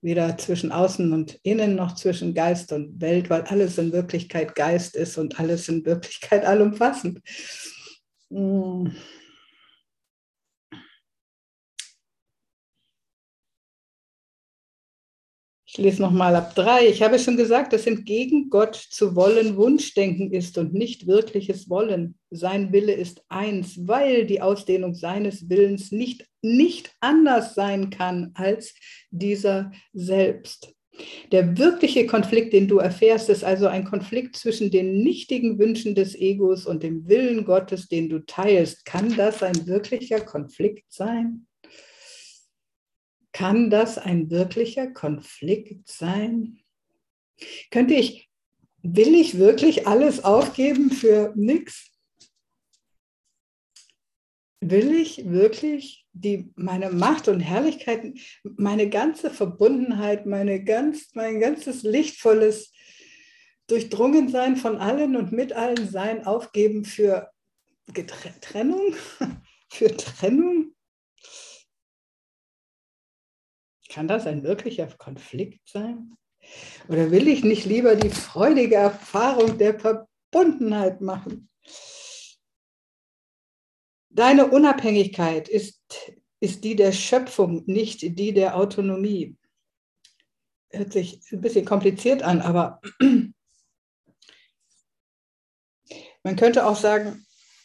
[0.00, 4.96] Weder zwischen Außen und Innen noch zwischen Geist und Welt, weil alles in Wirklichkeit Geist
[4.96, 7.20] ist und alles in Wirklichkeit allumfassend.
[8.30, 8.94] Hm.
[15.76, 16.86] Ich lese nochmal ab drei.
[16.86, 22.16] Ich habe schon gesagt, dass entgegen Gott zu wollen Wunschdenken ist und nicht wirkliches Wollen.
[22.30, 28.72] Sein Wille ist eins, weil die Ausdehnung seines Willens nicht, nicht anders sein kann als
[29.10, 30.72] dieser selbst.
[31.32, 36.14] Der wirkliche Konflikt, den du erfährst, ist also ein Konflikt zwischen den nichtigen Wünschen des
[36.14, 38.84] Egos und dem Willen Gottes, den du teilst.
[38.84, 41.48] Kann das ein wirklicher Konflikt sein?
[43.34, 46.60] Kann das ein wirklicher Konflikt sein?
[47.72, 48.30] Könnte ich,
[48.82, 51.90] will ich wirklich alles aufgeben für nichts?
[54.60, 61.82] Will ich wirklich die, meine Macht und Herrlichkeit, meine ganze Verbundenheit, meine ganz, mein ganzes
[61.82, 62.72] lichtvolles
[63.66, 67.32] Durchdrungensein von allen und mit allen Sein aufgeben für
[68.40, 68.94] Trennung?
[69.72, 70.73] für Trennung?
[73.94, 76.16] Kann das ein wirklicher Konflikt sein?
[76.88, 81.48] Oder will ich nicht lieber die freudige Erfahrung der Verbundenheit machen?
[84.10, 85.80] Deine Unabhängigkeit ist,
[86.40, 89.36] ist die der Schöpfung, nicht die der Autonomie.
[90.70, 92.80] Hört sich ein bisschen kompliziert an, aber
[96.24, 97.23] man könnte auch sagen,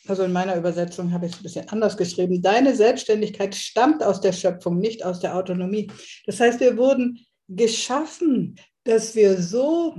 [0.09, 4.21] also in meiner Übersetzung habe ich es ein bisschen anders geschrieben, deine Selbstständigkeit stammt aus
[4.21, 5.91] der Schöpfung, nicht aus der Autonomie.
[6.25, 9.95] Das heißt, wir wurden geschaffen, dass wir so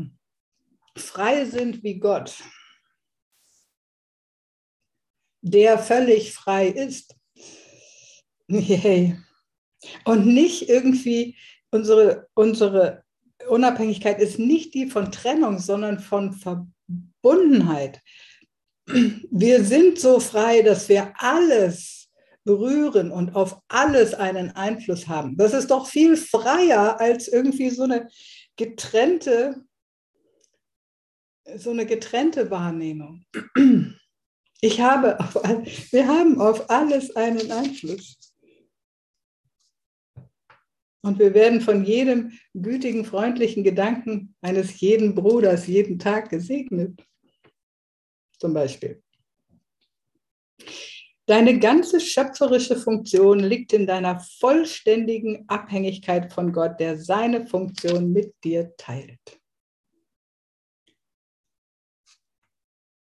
[0.96, 2.42] frei sind wie Gott,
[5.42, 7.16] der völlig frei ist.
[8.48, 9.18] Yay.
[10.04, 11.36] Und nicht irgendwie
[11.70, 13.04] unsere, unsere
[13.48, 18.02] Unabhängigkeit ist nicht die von Trennung, sondern von Verbundenheit.
[19.31, 22.09] Wir sind so frei, dass wir alles
[22.44, 25.37] berühren und auf alles einen Einfluss haben.
[25.37, 28.09] Das ist doch viel freier als irgendwie so eine
[28.57, 29.64] getrennte,
[31.57, 33.24] so eine getrennte Wahrnehmung.
[34.62, 35.35] Ich habe auf,
[35.92, 38.18] wir haben auf alles einen Einfluss.
[41.03, 47.03] Und wir werden von jedem gütigen, freundlichen Gedanken eines jeden Bruders jeden Tag gesegnet.
[48.40, 49.03] Zum Beispiel.
[51.26, 58.35] Deine ganze schöpferische Funktion liegt in deiner vollständigen Abhängigkeit von Gott, der seine Funktion mit
[58.42, 59.20] dir teilt.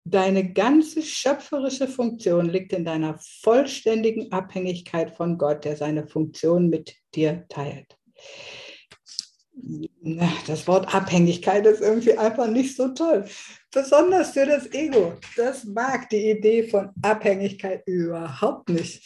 [0.04, 6.94] Deine ganze schöpferische Funktion liegt in deiner vollständigen Abhängigkeit von Gott, der seine Funktion mit
[7.14, 7.96] dir teilt.
[10.46, 13.26] Das Wort Abhängigkeit ist irgendwie einfach nicht so toll.
[13.70, 15.18] Besonders für das Ego.
[15.36, 19.02] Das mag die Idee von Abhängigkeit überhaupt nicht.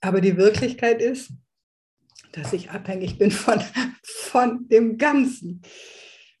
[0.00, 1.30] Aber die Wirklichkeit ist,
[2.32, 3.62] dass ich abhängig bin von,
[4.04, 5.62] von dem Ganzen.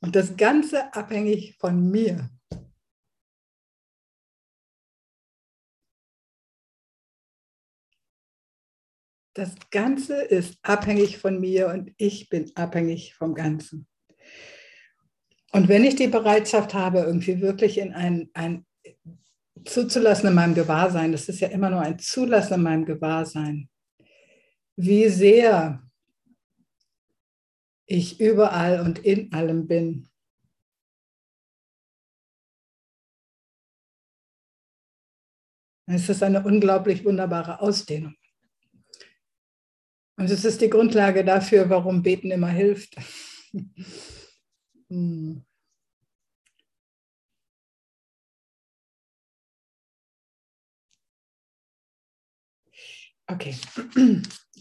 [0.00, 2.30] Und das Ganze abhängig von mir.
[9.38, 13.86] Das Ganze ist abhängig von mir und ich bin abhängig vom Ganzen.
[15.52, 18.66] Und wenn ich die Bereitschaft habe, irgendwie wirklich in ein, ein
[19.64, 23.70] zuzulassen in meinem Gewahrsein, das ist ja immer nur ein Zulassen in meinem Gewahrsein,
[24.74, 25.88] wie sehr
[27.86, 30.08] ich überall und in allem bin.
[35.86, 38.17] Es ist eine unglaublich wunderbare Ausdehnung.
[40.18, 42.96] Und es ist die Grundlage dafür, warum Beten immer hilft.
[44.90, 45.44] Hm.
[53.26, 53.54] Okay.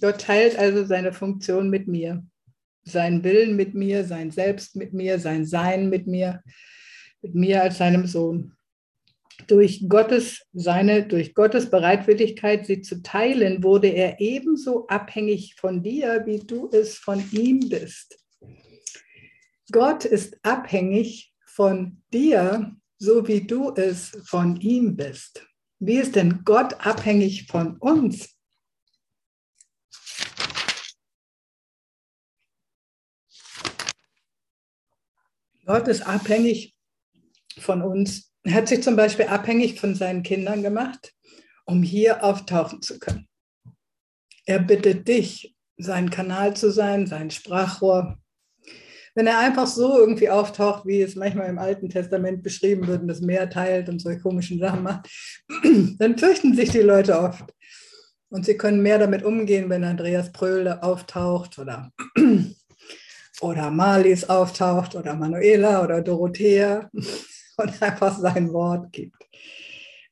[0.02, 2.24] Gott teilt also seine Funktion mit mir,
[2.84, 6.44] seinen Willen mit mir, sein Selbst mit mir, sein Sein mit mir,
[7.22, 8.57] mit mir als seinem Sohn
[9.46, 16.24] durch Gottes, seine, durch Gottes Bereitwilligkeit, sie zu teilen, wurde er ebenso abhängig von dir,
[16.26, 18.20] wie du es von ihm bist.
[19.72, 25.46] Gott ist abhängig von dir, so wie du es von ihm bist.
[25.80, 28.34] Wie ist denn Gott abhängig von uns?
[35.66, 36.76] Gott ist abhängig
[37.60, 41.14] von uns er hat sich zum Beispiel abhängig von seinen Kindern gemacht,
[41.66, 43.28] um hier auftauchen zu können.
[44.46, 48.18] Er bittet dich, sein Kanal zu sein, sein Sprachrohr.
[49.16, 53.08] Wenn er einfach so irgendwie auftaucht, wie es manchmal im Alten Testament beschrieben wird und
[53.08, 55.10] das Meer teilt und solche komischen Sachen macht,
[56.00, 57.54] dann fürchten sich die Leute oft.
[58.30, 61.92] Und sie können mehr damit umgehen, wenn Andreas Pröhle auftaucht oder,
[63.42, 66.90] oder Marlies auftaucht oder Manuela oder Dorothea
[67.58, 69.28] und einfach sein Wort gibt.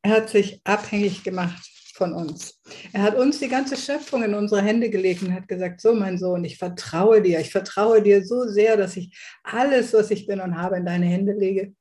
[0.01, 2.61] Er hat sich abhängig gemacht von uns.
[2.91, 6.17] Er hat uns die ganze Schöpfung in unsere Hände gelegt und hat gesagt, so mein
[6.17, 10.41] Sohn, ich vertraue dir, ich vertraue dir so sehr, dass ich alles, was ich bin
[10.41, 11.73] und habe, in deine Hände lege.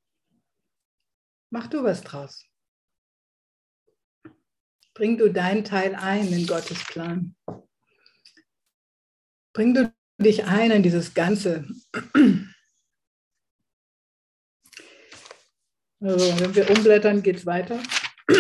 [1.50, 2.46] Mach du was draus.
[4.94, 7.34] Bring du deinen Teil ein in Gottes Plan.
[9.52, 11.66] Bring du dich ein in dieses Ganze.
[16.04, 17.80] Also wenn wir umblättern, geht es weiter.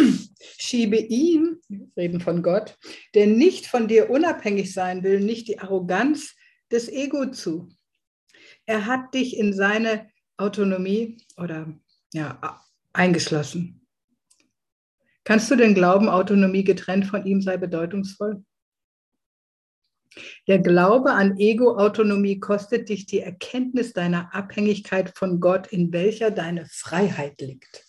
[0.58, 1.60] Schiebe ihm,
[1.96, 2.76] reden von Gott,
[3.14, 6.34] der nicht von dir unabhängig sein will, nicht die Arroganz
[6.70, 7.70] des Ego zu.
[8.66, 11.72] Er hat dich in seine Autonomie oder
[12.12, 12.60] ja,
[12.92, 13.86] eingeschlossen.
[15.24, 18.44] Kannst du denn glauben, Autonomie getrennt von ihm sei bedeutungsvoll?
[20.46, 26.66] Der Glaube an Ego-Autonomie kostet dich die Erkenntnis deiner Abhängigkeit von Gott, in welcher deine
[26.66, 27.84] Freiheit liegt.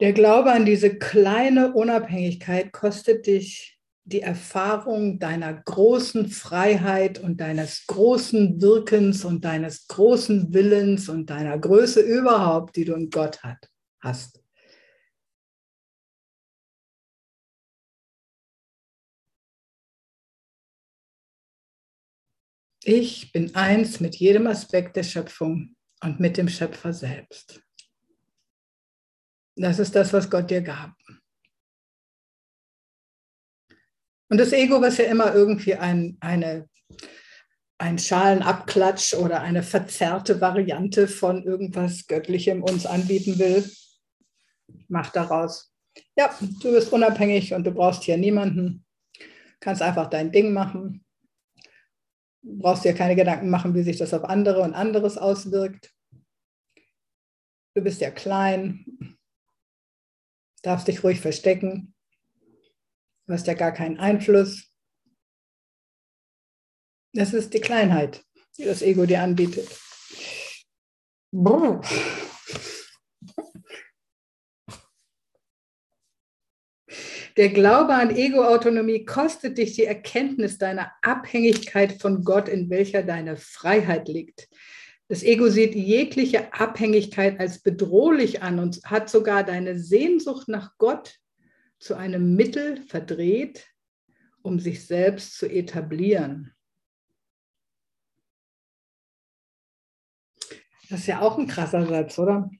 [0.00, 7.86] Der Glaube an diese kleine Unabhängigkeit kostet dich die Erfahrung deiner großen Freiheit und deines
[7.86, 13.68] großen Wirkens und deines großen Willens und deiner Größe überhaupt, die du in Gott hat,
[14.00, 14.41] hast.
[22.84, 27.62] Ich bin eins mit jedem Aspekt der Schöpfung und mit dem Schöpfer selbst.
[29.54, 30.94] Das ist das, was Gott dir gab.
[34.28, 36.68] Und das Ego, was ja immer irgendwie ein, eine,
[37.78, 43.70] ein Schalenabklatsch oder eine verzerrte Variante von irgendwas Göttlichem uns anbieten will,
[44.88, 45.72] macht daraus,
[46.16, 48.84] ja, du bist unabhängig und du brauchst hier niemanden,
[49.60, 51.01] kannst einfach dein Ding machen,
[52.42, 55.94] brauchst dir keine Gedanken machen, wie sich das auf andere und anderes auswirkt.
[57.74, 59.18] Du bist ja klein,
[60.62, 61.94] darfst dich ruhig verstecken,
[63.26, 64.70] du hast ja gar keinen Einfluss.
[67.14, 68.24] Das ist die Kleinheit,
[68.58, 69.68] die das Ego dir anbietet.
[71.30, 71.80] Brr.
[77.36, 83.36] Der Glaube an Ego-Autonomie kostet dich die Erkenntnis deiner Abhängigkeit von Gott, in welcher deine
[83.36, 84.48] Freiheit liegt.
[85.08, 91.18] Das Ego sieht jegliche Abhängigkeit als bedrohlich an und hat sogar deine Sehnsucht nach Gott
[91.78, 93.66] zu einem Mittel verdreht,
[94.42, 96.54] um sich selbst zu etablieren.
[100.90, 102.50] Das ist ja auch ein krasser Satz, oder?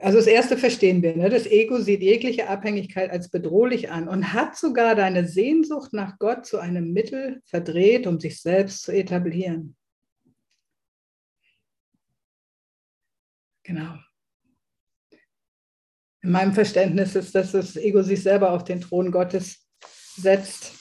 [0.00, 1.30] Also das erste verstehen wir, ne?
[1.30, 6.44] das Ego sieht jegliche Abhängigkeit als bedrohlich an und hat sogar deine Sehnsucht nach Gott
[6.44, 9.76] zu einem Mittel verdreht, um sich selbst zu etablieren.
[13.62, 13.94] Genau.
[16.22, 19.66] In meinem Verständnis ist, dass das Ego sich selber auf den Thron Gottes
[20.16, 20.72] setzt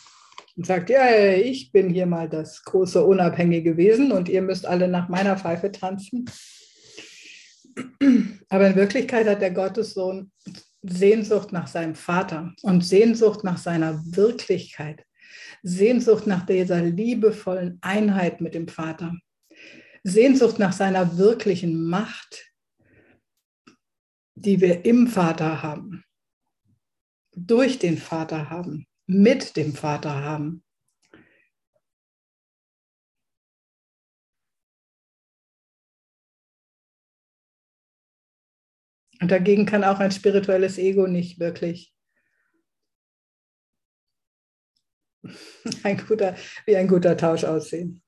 [0.56, 4.88] und sagt, ja, ich bin hier mal das große unabhängige Wesen und ihr müsst alle
[4.88, 6.26] nach meiner Pfeife tanzen.
[8.50, 10.32] Aber in Wirklichkeit hat der Gottessohn
[10.82, 15.06] Sehnsucht nach seinem Vater und Sehnsucht nach seiner Wirklichkeit,
[15.64, 19.18] Sehnsucht nach dieser liebevollen Einheit mit dem Vater,
[20.04, 22.52] Sehnsucht nach seiner wirklichen Macht,
[24.36, 26.04] die wir im Vater haben,
[27.36, 30.64] durch den Vater haben, mit dem Vater haben.
[39.26, 41.96] Und dagegen kann auch ein spirituelles Ego nicht wirklich
[45.84, 46.36] ein guter,
[46.68, 48.04] wie ein guter Tausch aussehen.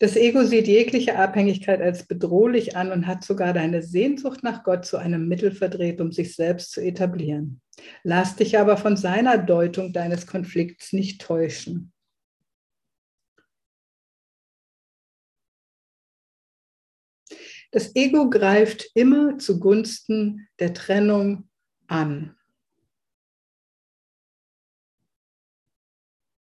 [0.00, 4.84] Das Ego sieht jegliche Abhängigkeit als bedrohlich an und hat sogar deine Sehnsucht nach Gott
[4.84, 7.60] zu einem Mittel verdreht, um sich selbst zu etablieren.
[8.02, 11.92] Lass dich aber von seiner Deutung deines Konflikts nicht täuschen.
[17.72, 21.48] Das Ego greift immer zugunsten der Trennung
[21.86, 22.36] an.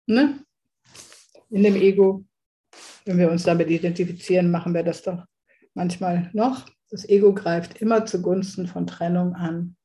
[0.06, 0.44] Ne?
[1.50, 2.24] In dem Ego,
[3.04, 5.26] wenn wir uns damit identifizieren, machen wir das doch
[5.74, 6.66] manchmal noch.
[6.88, 9.76] Das Ego greift immer zugunsten von Trennung an.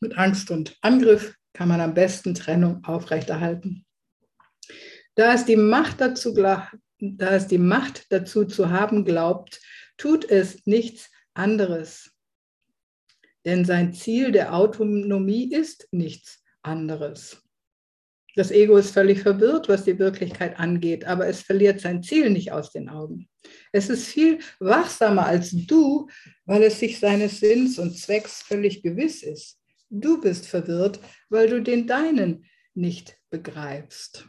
[0.00, 3.84] Mit Angst und Angriff kann man am besten Trennung aufrechterhalten.
[5.16, 6.32] Da es die Macht dazu
[6.98, 9.60] da es die Macht dazu zu haben glaubt,
[9.96, 12.12] tut es nichts anderes.
[13.44, 17.42] Denn sein Ziel der Autonomie ist nichts anderes.
[18.34, 22.52] Das Ego ist völlig verwirrt, was die Wirklichkeit angeht, aber es verliert sein Ziel nicht
[22.52, 23.28] aus den Augen.
[23.72, 26.08] Es ist viel wachsamer als du,
[26.44, 29.58] weil es sich seines Sinns und Zwecks völlig gewiss ist.
[29.88, 34.26] Du bist verwirrt, weil du den deinen nicht begreifst.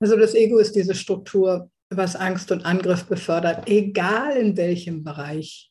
[0.00, 5.70] Also das Ego ist diese Struktur, was Angst und Angriff befördert, egal in welchem Bereich.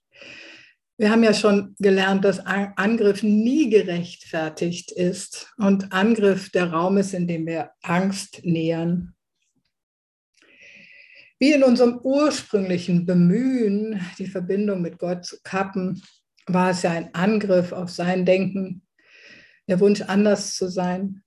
[0.98, 7.14] Wir haben ja schon gelernt, dass Angriff nie gerechtfertigt ist und Angriff der Raum ist,
[7.16, 9.16] in dem wir Angst nähern.
[11.40, 16.04] Wie in unserem ursprünglichen Bemühen, die Verbindung mit Gott zu kappen,
[16.46, 18.84] war es ja ein Angriff auf sein Denken,
[19.68, 21.24] der Wunsch, anders zu sein,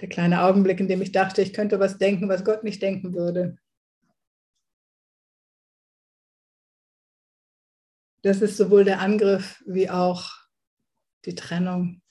[0.00, 3.14] der kleine Augenblick, in dem ich dachte, ich könnte was denken, was Gott nicht denken
[3.14, 3.58] würde.
[8.22, 10.32] Das ist sowohl der Angriff wie auch
[11.24, 12.02] die Trennung,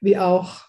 [0.00, 0.66] wie auch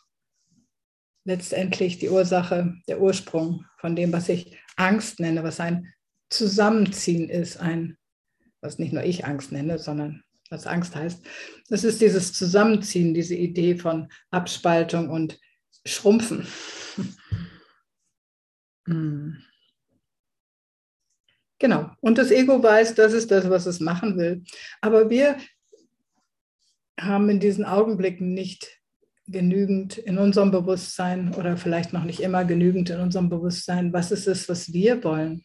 [1.25, 5.93] letztendlich die Ursache, der Ursprung von dem, was ich Angst nenne, was ein
[6.29, 7.97] Zusammenziehen ist, ein,
[8.61, 11.25] was nicht nur ich Angst nenne, sondern was Angst heißt.
[11.69, 15.39] Das ist dieses Zusammenziehen, diese Idee von Abspaltung und
[15.85, 16.47] Schrumpfen.
[18.87, 19.37] Hm.
[21.59, 21.91] Genau.
[22.01, 24.43] Und das Ego weiß, das ist das, was es machen will.
[24.81, 25.37] Aber wir
[26.99, 28.79] haben in diesen Augenblicken nicht
[29.27, 34.27] genügend in unserem Bewusstsein oder vielleicht noch nicht immer genügend in unserem Bewusstsein, was ist
[34.27, 35.43] es, was wir wollen.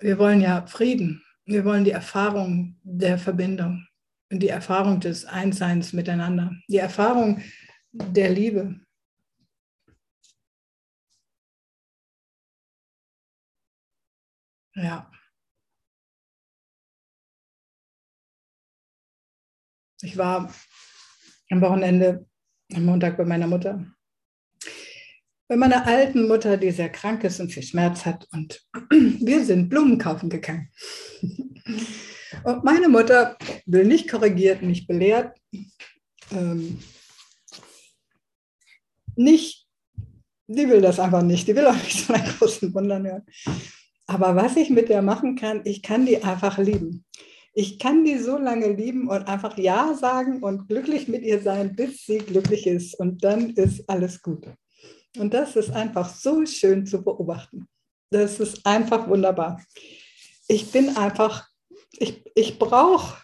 [0.00, 1.24] Wir wollen ja Frieden.
[1.44, 3.87] Wir wollen die Erfahrung der Verbindung
[4.30, 7.42] die Erfahrung des Einsseins miteinander, die Erfahrung
[7.92, 8.80] der Liebe.
[14.74, 15.10] Ja.
[20.02, 20.52] Ich war
[21.50, 22.28] am Wochenende,
[22.74, 23.84] am Montag bei meiner Mutter.
[25.48, 28.28] Bei meiner alten Mutter, die sehr krank ist und viel Schmerz hat.
[28.32, 30.70] Und wir sind Blumen kaufen gegangen.
[32.44, 35.36] Und meine Mutter will nicht korrigiert, nicht belehrt,
[36.30, 36.78] ähm,
[39.16, 39.66] nicht,
[40.46, 41.48] die will das einfach nicht.
[41.48, 43.26] Die will auch nicht so einen großen Wundern hören.
[44.06, 47.04] Aber was ich mit der machen kann, ich kann die einfach lieben.
[47.52, 51.74] Ich kann die so lange lieben und einfach Ja sagen und glücklich mit ihr sein,
[51.74, 52.94] bis sie glücklich ist.
[52.98, 54.46] Und dann ist alles gut.
[55.18, 57.66] Und das ist einfach so schön zu beobachten.
[58.10, 59.60] Das ist einfach wunderbar.
[60.46, 61.47] Ich bin einfach,
[61.92, 63.16] ich, ich brauche,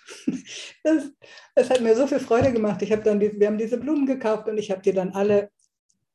[0.82, 1.12] es,
[1.54, 2.82] es hat mir so viel Freude gemacht.
[2.82, 5.50] Ich habe dann, die, wir haben diese Blumen gekauft und ich habe die dann alle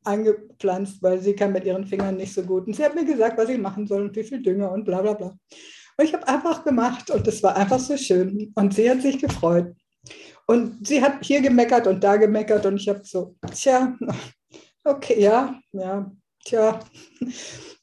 [0.03, 2.67] angepflanzt, weil sie kann mit ihren Fingern nicht so gut.
[2.67, 5.01] Und sie hat mir gesagt, was ich machen soll und wie viel Dünger und bla
[5.01, 5.27] bla bla.
[5.97, 8.51] Und ich habe einfach gemacht und es war einfach so schön.
[8.55, 9.75] Und sie hat sich gefreut.
[10.47, 13.95] Und sie hat hier gemeckert und da gemeckert und ich habe so, tja,
[14.83, 16.11] okay, ja, ja,
[16.43, 16.79] tja.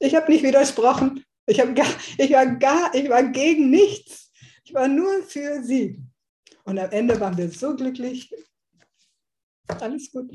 [0.00, 1.24] Ich habe nicht widersprochen.
[1.46, 1.86] Ich, gar,
[2.18, 4.25] ich, war gar, ich war gegen nichts.
[4.66, 6.02] Ich war nur für sie.
[6.64, 8.30] Und am Ende waren wir so glücklich.
[9.68, 10.30] Alles gut.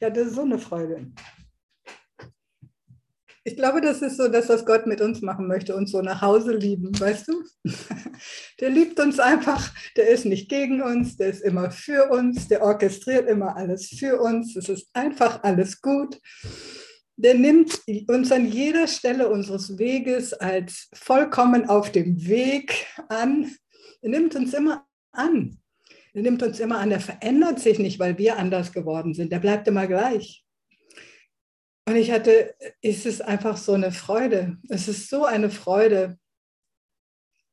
[0.00, 1.10] Ja, das ist so eine Freude
[3.50, 6.20] ich glaube, das ist so das, was Gott mit uns machen möchte, uns so nach
[6.20, 7.42] Hause lieben, weißt du?
[8.60, 12.62] Der liebt uns einfach, der ist nicht gegen uns, der ist immer für uns, der
[12.62, 16.20] orchestriert immer alles für uns, es ist einfach alles gut.
[17.22, 23.54] Der nimmt uns an jeder Stelle unseres Weges als vollkommen auf dem Weg an.
[24.00, 25.58] Er nimmt uns immer an.
[26.14, 26.90] Er nimmt uns immer an.
[26.90, 29.30] Er verändert sich nicht, weil wir anders geworden sind.
[29.32, 30.46] Der bleibt immer gleich.
[31.86, 34.56] Und ich hatte, es ist einfach so eine Freude.
[34.70, 36.18] Es ist so eine Freude.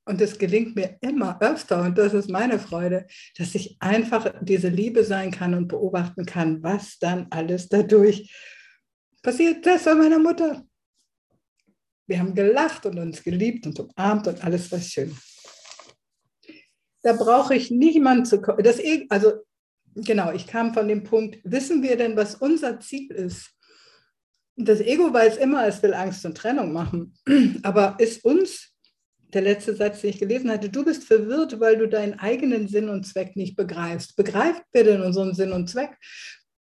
[0.05, 3.05] Und es gelingt mir immer öfter, und das ist meine Freude,
[3.37, 8.31] dass ich einfach diese Liebe sein kann und beobachten kann, was dann alles dadurch
[9.27, 9.65] passiert.
[9.65, 10.65] Das war meiner Mutter.
[12.07, 15.13] Wir haben gelacht und uns geliebt und umarmt und alles war schön.
[17.03, 18.65] Da brauche ich niemanden zu kommen.
[19.09, 19.33] Also
[19.95, 23.51] genau, ich kam von dem Punkt, wissen wir denn, was unser Ziel ist?
[24.59, 27.13] das Ego weiß immer, es will Angst und Trennung machen.
[27.61, 28.73] Aber ist uns,
[29.33, 32.89] der letzte Satz, den ich gelesen hatte, du bist verwirrt, weil du deinen eigenen Sinn
[32.89, 34.15] und Zweck nicht begreifst.
[34.15, 35.95] Begreift wir denn unseren Sinn und Zweck?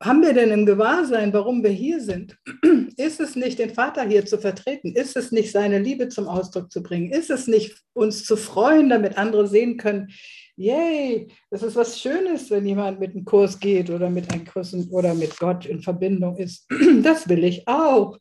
[0.05, 2.36] Haben wir denn im Gewahrsein, warum wir hier sind?
[2.98, 4.94] Ist es nicht, den Vater hier zu vertreten?
[4.94, 7.11] Ist es nicht, seine Liebe zum Ausdruck zu bringen?
[7.11, 10.12] Ist es nicht, uns zu freuen, damit andere sehen können,
[10.57, 14.74] yay, das ist was Schönes, wenn jemand mit einem Kurs geht oder mit einem Kurs
[14.90, 16.68] oder mit Gott in Verbindung ist.
[17.02, 18.18] Das will ich auch.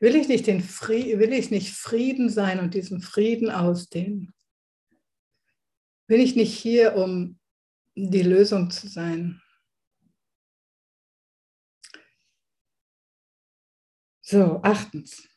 [0.00, 4.34] Will ich nicht, den Frieden, will ich nicht Frieden sein und diesen Frieden ausdehnen?
[6.06, 7.38] Bin ich nicht hier, um
[7.94, 9.40] die Lösung zu sein?
[14.22, 15.28] So, achtens.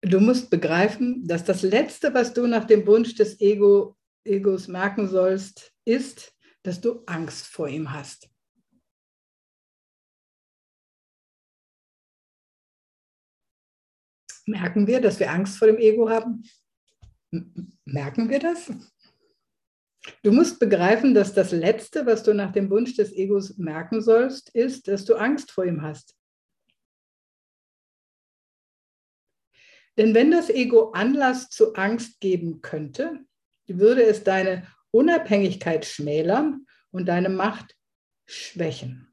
[0.00, 5.08] Du musst begreifen, dass das Letzte, was du nach dem Wunsch des Ego, Egos merken
[5.08, 8.28] sollst, ist, dass du Angst vor ihm hast.
[14.46, 16.42] Merken wir, dass wir Angst vor dem Ego haben?
[17.84, 18.72] Merken wir das?
[20.22, 24.50] Du musst begreifen, dass das Letzte, was du nach dem Wunsch des Egos merken sollst,
[24.50, 26.16] ist, dass du Angst vor ihm hast.
[29.96, 33.20] Denn wenn das Ego Anlass zu Angst geben könnte,
[33.66, 37.76] würde es deine Unabhängigkeit schmälern und deine Macht
[38.26, 39.08] schwächen.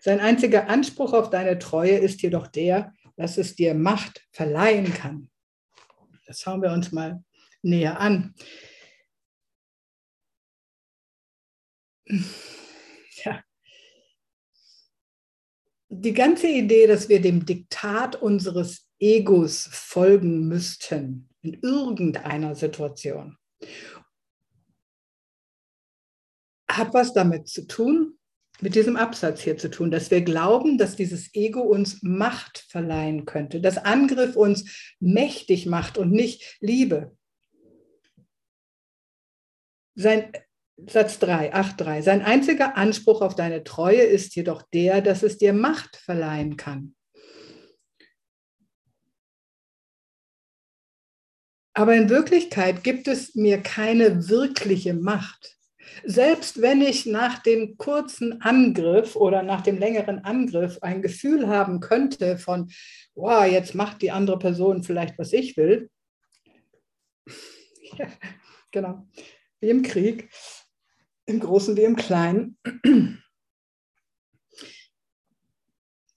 [0.00, 5.30] Sein einziger Anspruch auf deine Treue ist jedoch der, dass es dir Macht verleihen kann.
[6.26, 7.22] Das schauen wir uns mal
[7.62, 8.34] näher an.
[13.24, 13.44] Ja.
[15.88, 23.36] Die ganze Idee, dass wir dem Diktat unseres Egos folgen müssten in irgendeiner Situation,
[26.70, 28.18] hat was damit zu tun,
[28.60, 33.24] mit diesem Absatz hier zu tun, dass wir glauben, dass dieses Ego uns Macht verleihen
[33.24, 37.16] könnte, dass Angriff uns mächtig macht und nicht Liebe.
[39.94, 40.32] Sein
[40.86, 42.02] Satz 3, 8, 3.
[42.02, 46.94] Sein einziger Anspruch auf deine Treue ist jedoch der, dass es dir Macht verleihen kann.
[51.74, 55.56] Aber in Wirklichkeit gibt es mir keine wirkliche Macht.
[56.04, 61.80] Selbst wenn ich nach dem kurzen Angriff oder nach dem längeren Angriff ein Gefühl haben
[61.80, 62.70] könnte von,
[63.14, 65.90] wow, jetzt macht die andere Person vielleicht, was ich will.
[67.98, 68.06] Ja,
[68.70, 69.04] genau,
[69.60, 70.30] wie im Krieg,
[71.26, 72.58] im Großen wie im Kleinen.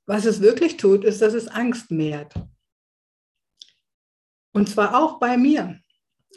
[0.05, 2.33] Was es wirklich tut, ist, dass es Angst mehrt.
[4.51, 5.79] Und zwar auch bei mir.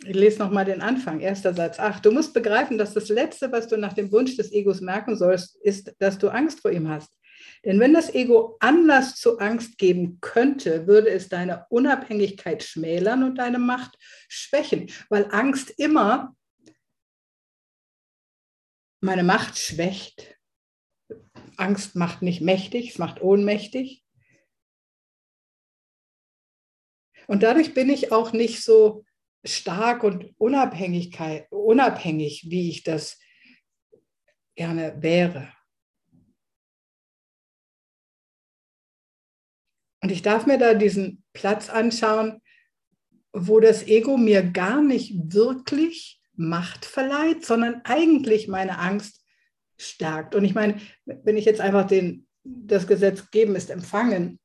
[0.04, 1.78] Ich lese nochmal den Anfang, erster Satz.
[1.78, 5.16] Ach, du musst begreifen, dass das Letzte, was du nach dem Wunsch des Egos merken
[5.16, 7.16] sollst, ist, dass du Angst vor ihm hast.
[7.64, 13.36] Denn wenn das Ego Anlass zu Angst geben könnte, würde es deine Unabhängigkeit schmälern und
[13.36, 13.96] deine Macht
[14.28, 16.36] schwächen, weil Angst immer
[19.00, 20.36] meine Macht schwächt.
[21.56, 24.04] Angst macht nicht mächtig, es macht ohnmächtig.
[27.26, 29.04] Und dadurch bin ich auch nicht so
[29.44, 33.18] stark und Unabhängigkeit, unabhängig, wie ich das
[34.54, 35.52] gerne wäre.
[40.02, 42.40] Und ich darf mir da diesen Platz anschauen,
[43.32, 49.24] wo das Ego mir gar nicht wirklich Macht verleiht, sondern eigentlich meine Angst
[49.78, 50.34] stärkt.
[50.34, 54.38] Und ich meine, wenn ich jetzt einfach den, das Gesetz geben ist empfangen,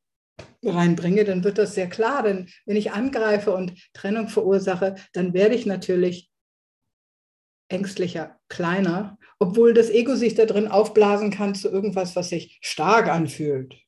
[0.63, 2.23] reinbringe, dann wird das sehr klar.
[2.23, 6.31] Denn wenn ich angreife und Trennung verursache, dann werde ich natürlich
[7.69, 13.07] ängstlicher, kleiner, obwohl das Ego sich da drin aufblasen kann zu irgendwas, was sich stark
[13.07, 13.80] anfühlt.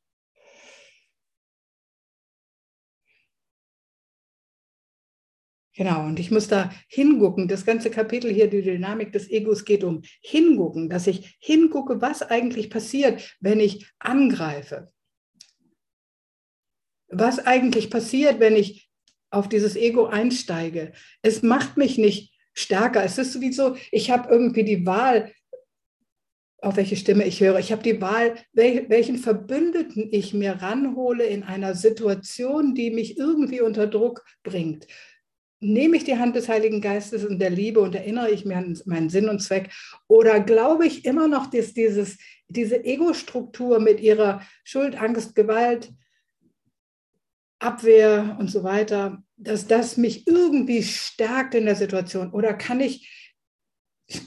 [5.75, 7.47] Genau, und ich muss da hingucken.
[7.47, 12.21] Das ganze Kapitel hier, die Dynamik des Egos, geht um hingucken, dass ich hingucke, was
[12.21, 14.93] eigentlich passiert, wenn ich angreife
[17.13, 18.89] was eigentlich passiert, wenn ich
[19.29, 20.93] auf dieses Ego einsteige.
[21.21, 23.03] Es macht mich nicht stärker.
[23.03, 25.31] Es ist sowieso, ich habe irgendwie die Wahl,
[26.61, 27.59] auf welche Stimme ich höre.
[27.59, 33.61] Ich habe die Wahl, welchen Verbündeten ich mir ranhole in einer Situation, die mich irgendwie
[33.61, 34.87] unter Druck bringt.
[35.63, 38.77] Nehme ich die Hand des Heiligen Geistes und der Liebe und erinnere ich mir an
[38.85, 39.71] meinen Sinn und Zweck?
[40.07, 45.93] Oder glaube ich immer noch, dass dieses, diese Ego-Struktur mit ihrer Schuld, Angst, Gewalt,
[47.59, 52.31] Abwehr und so weiter, dass das mich irgendwie stärkt in der Situation?
[52.33, 53.33] Oder kann ich,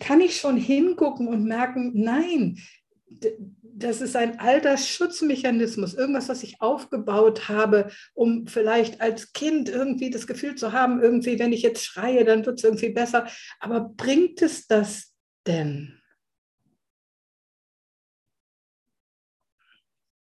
[0.01, 2.59] kann ich schon hingucken und merken, nein,
[3.79, 10.09] das ist ein alter Schutzmechanismus, irgendwas, was ich aufgebaut habe, um vielleicht als Kind irgendwie
[10.09, 13.29] das Gefühl zu haben, irgendwie, wenn ich jetzt schreie, dann wird es irgendwie besser.
[13.61, 15.15] Aber bringt es das
[15.47, 16.01] denn?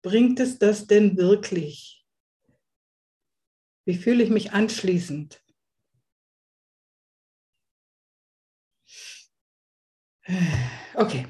[0.00, 2.07] Bringt es das denn wirklich?
[3.84, 5.42] Wie fühle ich mich anschließend?
[10.94, 11.26] Okay.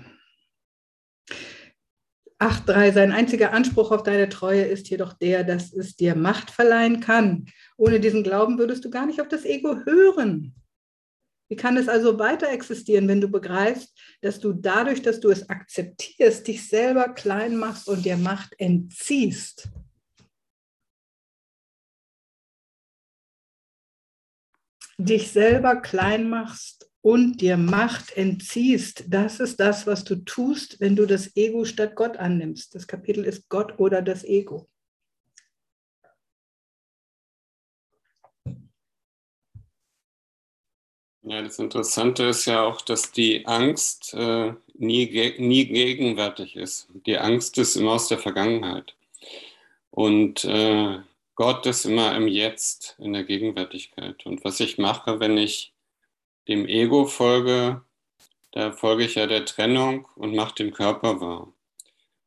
[2.42, 2.92] 8.3.
[2.92, 7.46] Sein einziger Anspruch auf deine Treue ist jedoch der, dass es dir Macht verleihen kann.
[7.76, 10.54] Ohne diesen Glauben würdest du gar nicht auf das Ego hören.
[11.48, 15.48] Wie kann es also weiter existieren, wenn du begreifst, dass du dadurch, dass du es
[15.48, 19.68] akzeptierst, dich selber klein machst und dir Macht entziehst?
[24.98, 30.96] dich selber klein machst und dir Macht entziehst, das ist das, was du tust, wenn
[30.96, 32.74] du das Ego statt Gott annimmst.
[32.74, 34.68] Das Kapitel ist Gott oder das Ego.
[41.24, 45.06] Ja, das Interessante ist ja auch, dass die Angst äh, nie,
[45.38, 46.88] nie gegenwärtig ist.
[47.06, 48.96] Die Angst ist immer aus der Vergangenheit.
[49.90, 50.98] Und äh,
[51.36, 54.26] Gott ist immer im Jetzt, in der Gegenwärtigkeit.
[54.26, 55.71] Und was ich mache, wenn ich
[56.48, 57.82] dem Ego folge,
[58.52, 61.52] da folge ich ja der Trennung und mache den Körper wahr.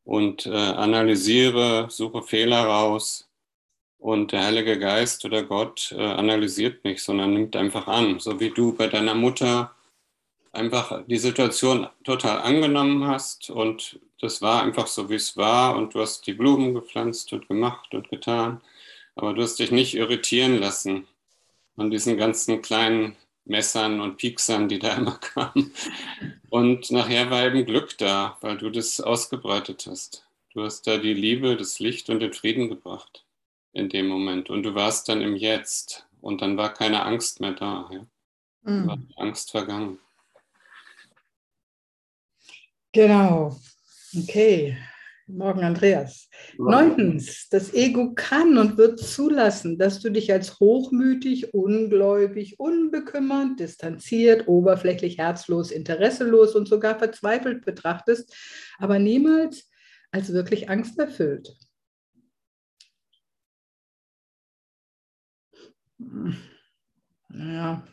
[0.03, 3.29] Und äh, analysiere, suche Fehler raus.
[3.97, 8.51] Und der Heilige Geist oder Gott äh, analysiert nicht, sondern nimmt einfach an, so wie
[8.51, 9.75] du bei deiner Mutter
[10.55, 15.93] einfach die Situation total angenommen hast und das war einfach so, wie es war und
[15.93, 18.61] du hast die Blumen gepflanzt und gemacht und getan,
[19.15, 21.07] aber du hast dich nicht irritieren lassen
[21.75, 23.15] von diesen ganzen kleinen
[23.45, 25.73] Messern und Pieksern, die da immer kamen.
[26.49, 30.27] Und nachher war eben Glück da, weil du das ausgebreitet hast.
[30.53, 33.25] Du hast da die Liebe, das Licht und den Frieden gebracht
[33.73, 34.49] in dem Moment.
[34.49, 36.07] Und du warst dann im Jetzt.
[36.21, 37.89] Und dann war keine Angst mehr da.
[37.91, 38.05] Ja?
[38.63, 38.87] Mhm.
[38.87, 39.99] War die Angst vergangen.
[42.93, 43.59] Genau.
[44.17, 44.77] Okay.
[45.27, 46.29] Morgen, Andreas.
[46.59, 54.47] Neuntens, das Ego kann und wird zulassen, dass du dich als hochmütig, ungläubig, unbekümmert, distanziert,
[54.47, 58.35] oberflächlich, herzlos, interesselos und sogar verzweifelt betrachtest,
[58.77, 59.67] aber niemals
[60.11, 61.55] als wirklich angsterfüllt.
[67.29, 67.83] Ja,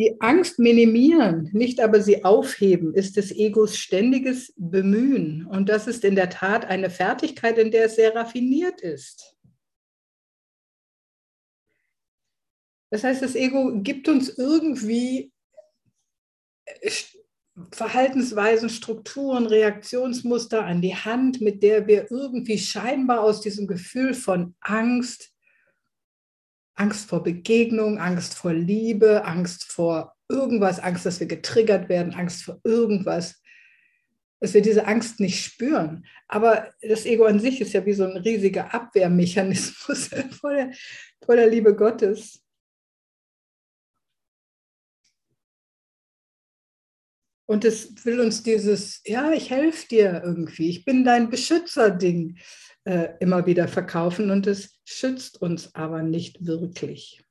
[0.00, 5.44] die Angst minimieren, nicht aber sie aufheben, ist des Egos ständiges Bemühen.
[5.44, 9.36] Und das ist in der Tat eine Fertigkeit, in der es sehr raffiniert ist.
[12.90, 15.32] Das heißt, das Ego gibt uns irgendwie
[16.64, 16.90] äh,
[17.70, 24.54] Verhaltensweisen, Strukturen, Reaktionsmuster an die Hand, mit der wir irgendwie scheinbar aus diesem Gefühl von
[24.60, 25.34] Angst
[26.80, 32.42] Angst vor Begegnung, Angst vor Liebe, Angst vor irgendwas, Angst, dass wir getriggert werden, Angst
[32.42, 33.42] vor irgendwas,
[34.40, 36.06] dass wir diese Angst nicht spüren.
[36.26, 40.08] Aber das Ego an sich ist ja wie so ein riesiger Abwehrmechanismus
[40.40, 40.72] vor der,
[41.22, 42.42] vor der Liebe Gottes.
[47.46, 52.38] Und es will uns dieses, ja, ich helfe dir irgendwie, ich bin dein Beschützer-Ding
[52.84, 57.22] äh, immer wieder verkaufen und es schützt uns aber nicht wirklich.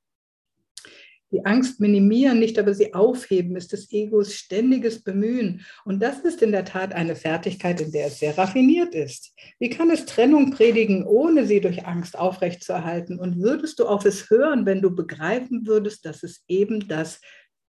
[1.31, 5.63] Die Angst minimieren, nicht aber sie aufheben, ist des Egos ständiges Bemühen.
[5.85, 9.35] Und das ist in der Tat eine Fertigkeit, in der es sehr raffiniert ist.
[9.59, 13.19] Wie kann es Trennung predigen, ohne sie durch Angst aufrechtzuerhalten?
[13.19, 17.21] Und würdest du auf es hören, wenn du begreifen würdest, dass es eben das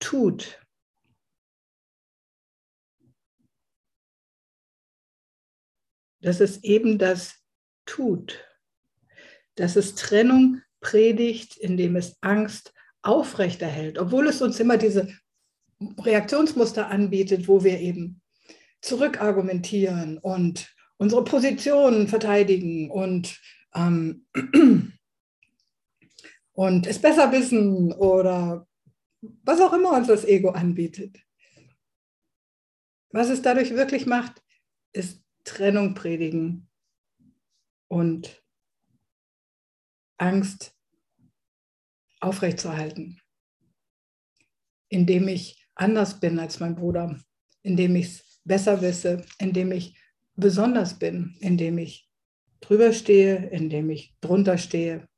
[0.00, 0.58] tut?
[6.22, 7.34] Dass es eben das
[7.84, 8.51] tut.
[9.56, 12.72] Dass es Trennung predigt, indem es Angst
[13.02, 15.08] aufrechterhält, obwohl es uns immer diese
[15.98, 18.20] Reaktionsmuster anbietet, wo wir eben
[18.80, 23.40] zurückargumentieren und unsere Positionen verteidigen und,
[23.74, 24.26] ähm,
[26.52, 28.66] und es besser wissen oder
[29.44, 31.18] was auch immer uns das Ego anbietet.
[33.10, 34.42] Was es dadurch wirklich macht,
[34.92, 36.68] ist Trennung predigen
[37.88, 38.41] und
[40.22, 40.72] Angst
[42.20, 43.20] aufrechtzuerhalten,
[44.88, 47.20] indem ich anders bin als mein Bruder,
[47.62, 49.98] indem ich es besser wisse, indem ich
[50.36, 52.08] besonders bin, indem ich
[52.60, 55.08] drüber stehe, indem ich drunter stehe.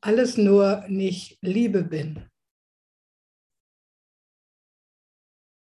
[0.00, 2.30] Alles nur nicht Liebe bin.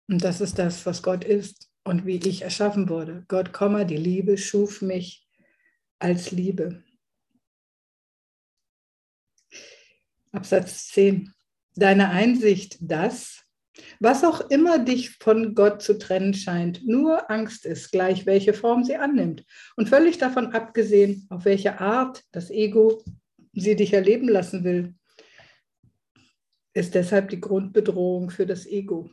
[0.09, 3.23] Und das ist das, was Gott ist und wie ich erschaffen wurde.
[3.29, 3.51] Gott,
[3.89, 5.25] die Liebe schuf mich
[5.99, 6.84] als Liebe.
[10.35, 11.33] Absatz 10.
[11.75, 13.43] Deine Einsicht, dass,
[13.99, 18.83] was auch immer dich von Gott zu trennen scheint, nur Angst ist, gleich welche Form
[18.83, 19.43] sie annimmt.
[19.75, 23.03] Und völlig davon abgesehen, auf welche Art das Ego
[23.53, 24.95] sie dich erleben lassen will,
[26.73, 29.09] ist deshalb die Grundbedrohung für das Ego.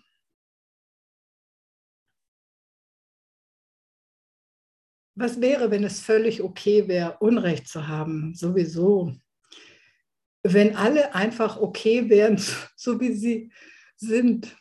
[5.14, 8.34] was wäre, wenn es völlig okay wäre, Unrecht zu haben?
[8.34, 9.14] Sowieso.
[10.42, 12.40] Wenn alle einfach okay wären,
[12.76, 13.52] so wie sie
[13.96, 14.56] sind.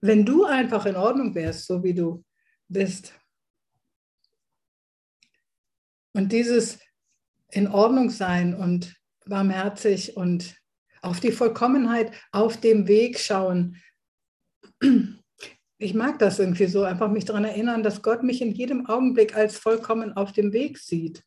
[0.00, 2.24] Wenn du einfach in Ordnung wärst, so wie du
[2.68, 3.14] bist.
[6.12, 6.78] Und dieses
[7.48, 8.94] in Ordnung sein und
[9.26, 10.56] barmherzig und
[11.02, 13.76] auf die Vollkommenheit auf dem Weg schauen,
[15.78, 19.34] ich mag das irgendwie so, einfach mich daran erinnern, dass Gott mich in jedem Augenblick
[19.34, 21.24] als vollkommen auf dem Weg sieht.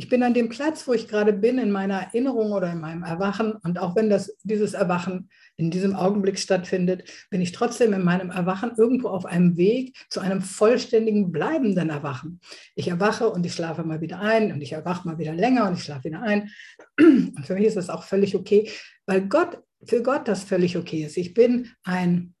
[0.00, 3.02] Ich bin an dem Platz, wo ich gerade bin, in meiner Erinnerung oder in meinem
[3.02, 3.52] Erwachen.
[3.52, 5.28] Und auch wenn das, dieses Erwachen
[5.58, 10.20] in diesem Augenblick stattfindet, bin ich trotzdem in meinem Erwachen irgendwo auf einem Weg zu
[10.20, 12.40] einem vollständigen, bleibenden Erwachen.
[12.76, 15.74] Ich erwache und ich schlafe mal wieder ein und ich erwache mal wieder länger und
[15.74, 16.50] ich schlafe wieder ein.
[16.98, 18.70] Und für mich ist das auch völlig okay,
[19.04, 21.18] weil Gott, für Gott das völlig okay ist.
[21.18, 22.34] Ich bin ein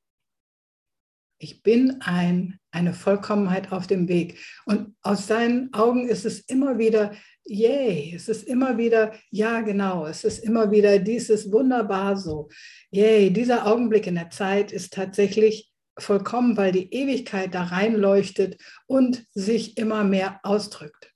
[1.42, 4.38] ich bin ein, eine Vollkommenheit auf dem Weg.
[4.66, 7.12] Und aus seinen Augen ist es immer wieder
[7.50, 12.48] yay, es ist immer wieder, ja genau, es ist immer wieder dieses wunderbar so.
[12.90, 19.26] Yay, dieser Augenblick in der Zeit ist tatsächlich vollkommen, weil die Ewigkeit da reinleuchtet und
[19.34, 21.12] sich immer mehr ausdrückt.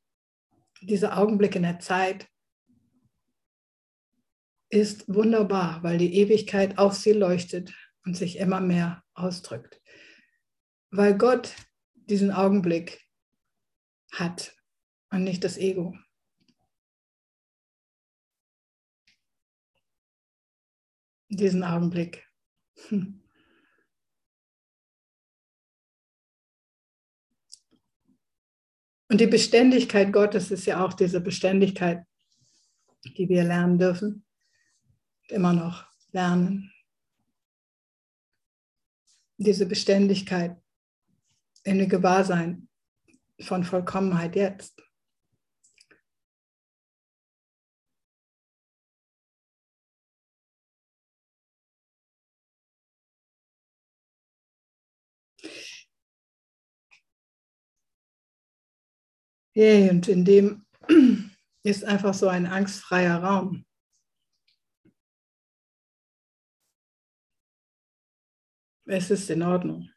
[0.83, 2.27] Dieser Augenblick in der Zeit
[4.69, 7.73] ist wunderbar, weil die Ewigkeit auf sie leuchtet
[8.05, 9.81] und sich immer mehr ausdrückt.
[10.91, 11.55] Weil Gott
[11.95, 13.01] diesen Augenblick
[14.13, 14.55] hat
[15.11, 15.95] und nicht das Ego.
[21.37, 22.27] Diesen Augenblick.
[22.89, 23.21] Hm.
[29.11, 32.05] Und die Beständigkeit Gottes ist ja auch diese Beständigkeit,
[33.17, 34.25] die wir lernen dürfen,
[35.29, 36.73] immer noch lernen.
[39.37, 40.61] Diese Beständigkeit
[41.65, 42.69] in dem Gewahrsein
[43.41, 44.83] von Vollkommenheit jetzt.
[59.57, 60.65] Hey, und in dem
[61.63, 63.65] ist einfach so ein angstfreier Raum.
[68.87, 69.89] Es ist in Ordnung.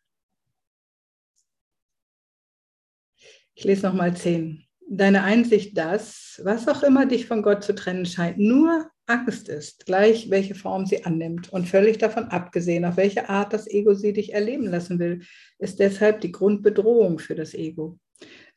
[3.56, 4.64] Ich lese nochmal 10.
[4.90, 9.88] Deine Einsicht, dass, was auch immer dich von Gott zu trennen scheint, nur Angst ist,
[9.88, 14.14] gleich welche Form sie annimmt und völlig davon abgesehen, auf welche Art das Ego sie
[14.14, 15.24] dich erleben lassen will,
[15.58, 18.00] ist deshalb die Grundbedrohung für das Ego.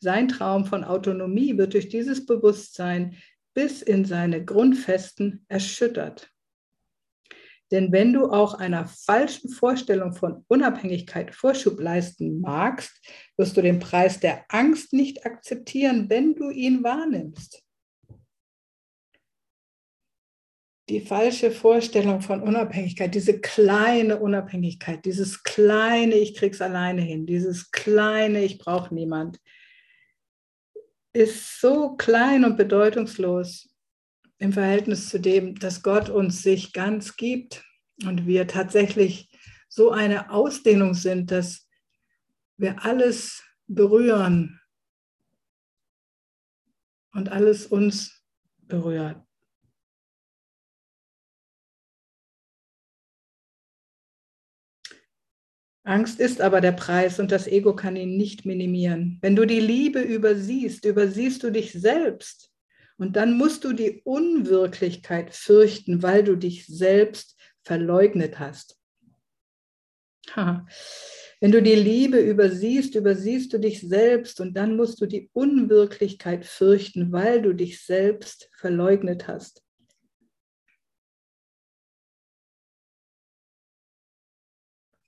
[0.02, 3.16] Sein Traum von Autonomie wird durch dieses Bewusstsein
[3.54, 6.30] bis in seine Grundfesten erschüttert.
[7.70, 12.90] Denn wenn du auch einer falschen Vorstellung von Unabhängigkeit Vorschub leisten magst,
[13.36, 17.62] wirst du den Preis der Angst nicht akzeptieren, wenn du ihn wahrnimmst.
[20.88, 27.70] Die falsche Vorstellung von Unabhängigkeit, diese kleine Unabhängigkeit, dieses kleine, ich krieg's alleine hin, dieses
[27.70, 29.38] kleine, ich brauche niemand,
[31.12, 33.68] ist so klein und bedeutungslos
[34.38, 37.64] im Verhältnis zu dem, dass Gott uns sich ganz gibt
[38.04, 39.28] und wir tatsächlich
[39.68, 41.68] so eine Ausdehnung sind, dass
[42.56, 44.60] wir alles berühren
[47.12, 48.22] und alles uns
[48.58, 49.22] berührt.
[55.90, 59.18] Angst ist aber der Preis und das Ego kann ihn nicht minimieren.
[59.22, 62.52] Wenn du die Liebe übersiehst, übersiehst du dich selbst.
[62.96, 68.78] Und dann musst du die Unwirklichkeit fürchten, weil du dich selbst verleugnet hast.
[70.36, 70.64] Ha.
[71.40, 76.46] Wenn du die Liebe übersiehst, übersiehst du dich selbst und dann musst du die Unwirklichkeit
[76.46, 79.64] fürchten, weil du dich selbst verleugnet hast.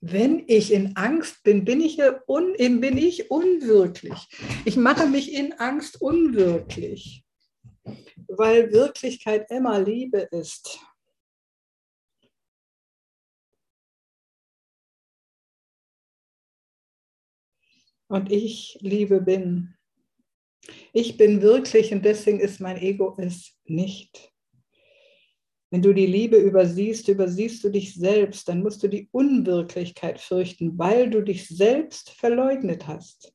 [0.05, 1.97] Wenn ich in Angst bin, bin ich,
[2.27, 4.27] un, bin ich unwirklich.
[4.65, 7.23] Ich mache mich in Angst unwirklich,
[8.27, 10.77] weil Wirklichkeit immer Liebe ist.
[18.09, 19.73] Und ich Liebe bin.
[20.91, 24.32] Ich bin wirklich und deswegen ist mein Ego es nicht.
[25.73, 30.77] Wenn du die Liebe übersiehst, übersiehst du dich selbst, dann musst du die Unwirklichkeit fürchten,
[30.77, 33.33] weil du dich selbst verleugnet hast.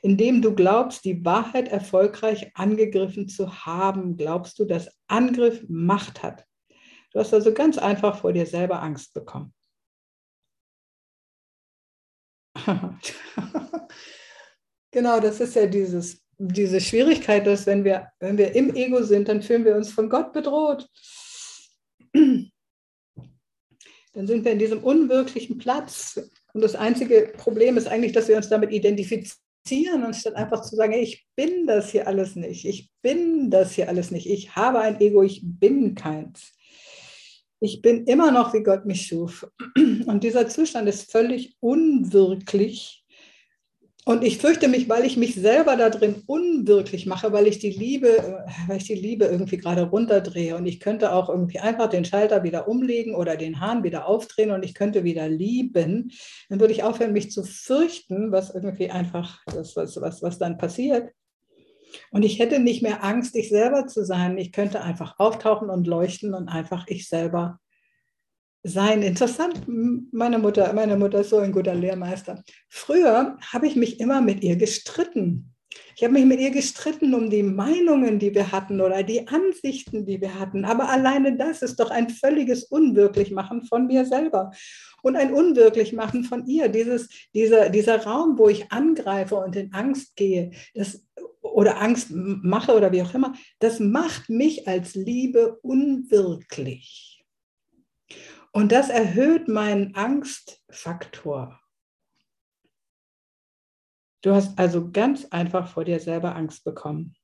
[0.00, 6.46] Indem du glaubst, die Wahrheit erfolgreich angegriffen zu haben, glaubst du, dass Angriff Macht hat.
[7.12, 9.52] Du hast also ganz einfach vor dir selber Angst bekommen.
[14.92, 19.28] genau, das ist ja dieses diese Schwierigkeit ist, wenn wir, wenn wir im Ego sind,
[19.28, 20.88] dann fühlen wir uns von Gott bedroht.
[24.14, 26.20] Dann sind wir in diesem unwirklichen Platz.
[26.52, 30.94] Und das einzige Problem ist eigentlich, dass wir uns damit identifizieren, anstatt einfach zu sagen,
[30.94, 32.64] ich bin das hier alles nicht.
[32.64, 34.28] Ich bin das hier alles nicht.
[34.28, 36.52] Ich habe ein Ego, ich bin keins.
[37.60, 39.46] Ich bin immer noch, wie Gott mich schuf.
[39.76, 42.97] Und dieser Zustand ist völlig unwirklich
[44.08, 47.68] und ich fürchte mich, weil ich mich selber da drin unwirklich mache, weil ich die
[47.68, 50.56] Liebe, weil ich die Liebe irgendwie gerade runterdrehe.
[50.56, 54.50] Und ich könnte auch irgendwie einfach den Schalter wieder umlegen oder den Hahn wieder aufdrehen
[54.50, 56.10] und ich könnte wieder lieben.
[56.48, 60.56] Dann würde ich aufhören, mich zu fürchten, was irgendwie einfach das, was, was, was dann
[60.56, 61.12] passiert.
[62.10, 64.38] Und ich hätte nicht mehr Angst, ich selber zu sein.
[64.38, 67.60] Ich könnte einfach auftauchen und leuchten und einfach ich selber
[68.62, 69.02] sein.
[69.02, 69.62] Interessant,
[70.12, 72.42] meine Mutter, meine Mutter ist so ein guter Lehrmeister.
[72.68, 75.54] Früher habe ich mich immer mit ihr gestritten.
[75.96, 80.06] Ich habe mich mit ihr gestritten um die Meinungen, die wir hatten oder die Ansichten,
[80.06, 80.64] die wir hatten.
[80.64, 84.52] Aber alleine das ist doch ein völliges Unwirklichmachen von mir selber
[85.02, 86.68] und ein Unwirklichmachen von ihr.
[86.68, 91.04] Dieses, dieser, dieser Raum, wo ich angreife und in Angst gehe das,
[91.42, 97.17] oder Angst mache oder wie auch immer, das macht mich als Liebe unwirklich.
[98.52, 101.60] Und das erhöht meinen Angstfaktor.
[104.22, 107.14] Du hast also ganz einfach vor dir selber Angst bekommen.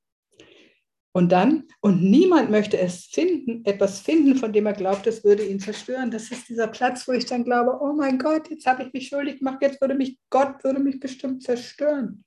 [1.11, 5.45] Und dann, und niemand möchte es finden, etwas finden, von dem er glaubt, es würde
[5.45, 6.11] ihn zerstören.
[6.11, 9.07] Das ist dieser Platz, wo ich dann glaube, oh mein Gott, jetzt habe ich mich
[9.07, 12.25] schuldig gemacht, jetzt würde mich Gott, würde mich bestimmt zerstören.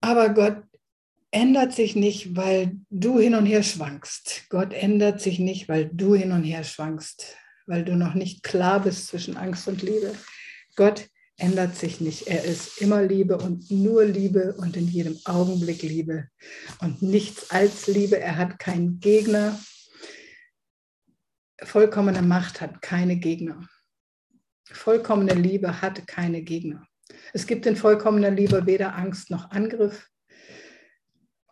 [0.00, 0.64] Aber Gott
[1.34, 4.44] ändert sich nicht, weil du hin und her schwankst.
[4.50, 8.80] Gott ändert sich nicht, weil du hin und her schwankst, weil du noch nicht klar
[8.80, 10.14] bist zwischen Angst und Liebe.
[10.76, 12.28] Gott ändert sich nicht.
[12.28, 16.28] Er ist immer Liebe und nur Liebe und in jedem Augenblick Liebe
[16.80, 18.20] und nichts als Liebe.
[18.20, 19.58] Er hat keinen Gegner.
[21.60, 23.68] Vollkommene Macht hat keine Gegner.
[24.70, 26.86] Vollkommene Liebe hat keine Gegner.
[27.32, 30.08] Es gibt in vollkommener Liebe weder Angst noch Angriff.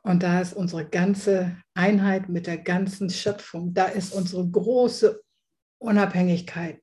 [0.05, 3.73] Und da ist unsere ganze Einheit mit der ganzen Schöpfung.
[3.73, 5.23] Da ist unsere große
[5.79, 6.83] Unabhängigkeit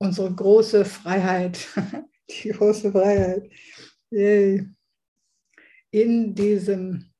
[0.00, 1.68] unsere große Freiheit,
[2.30, 3.50] die große Freiheit.
[4.10, 4.66] Yay.
[5.92, 7.12] In diesem,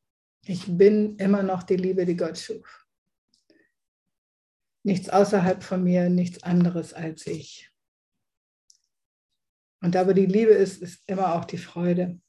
[0.44, 2.86] ich bin immer noch die Liebe, die Gott schuf.
[4.82, 7.70] Nichts außerhalb von mir, nichts anderes als ich.
[9.82, 12.20] Und da, wo die Liebe ist, ist immer auch die Freude.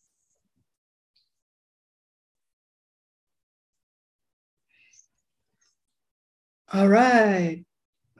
[6.73, 7.65] Alright.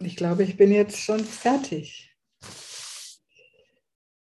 [0.01, 2.13] Ich glaube, ich bin jetzt schon fertig.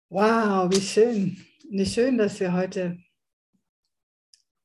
[0.08, 1.46] Wow, wie schön.
[1.70, 2.98] Wie schön, dass wir heute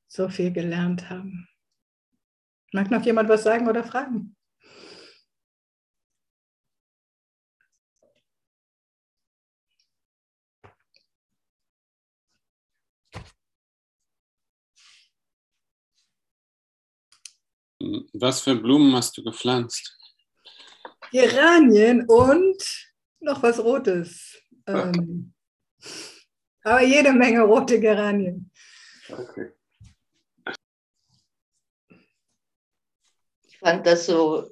[0.07, 1.49] so viel gelernt haben.
[2.73, 4.37] Mag noch jemand was sagen oder fragen?
[18.13, 19.97] Was für Blumen hast du gepflanzt?
[21.11, 22.63] Geranien und
[23.21, 24.39] noch was Rotes.
[24.67, 25.33] Ähm,
[26.63, 28.51] aber jede Menge rote Geranien.
[29.09, 29.53] Okay.
[33.49, 34.51] Ich fand das so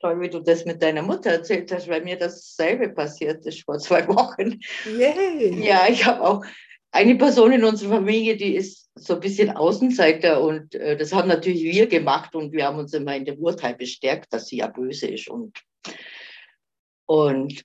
[0.00, 3.78] toll, wie du das mit deiner Mutter erzählt hast, weil mir dasselbe passiert ist vor
[3.78, 4.58] zwei Wochen.
[4.84, 5.62] Yay.
[5.62, 6.44] Ja, ich habe auch
[6.92, 11.28] eine Person in unserer Familie, die ist so ein bisschen Außenseiter und äh, das haben
[11.28, 14.66] natürlich wir gemacht und wir haben uns immer in dem Urteil bestärkt, dass sie ja
[14.66, 15.58] böse ist und,
[17.06, 17.62] und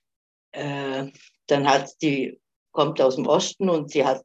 [0.51, 1.07] äh,
[1.47, 2.39] dann hat sie,
[2.71, 4.23] kommt aus dem Osten und sie hat,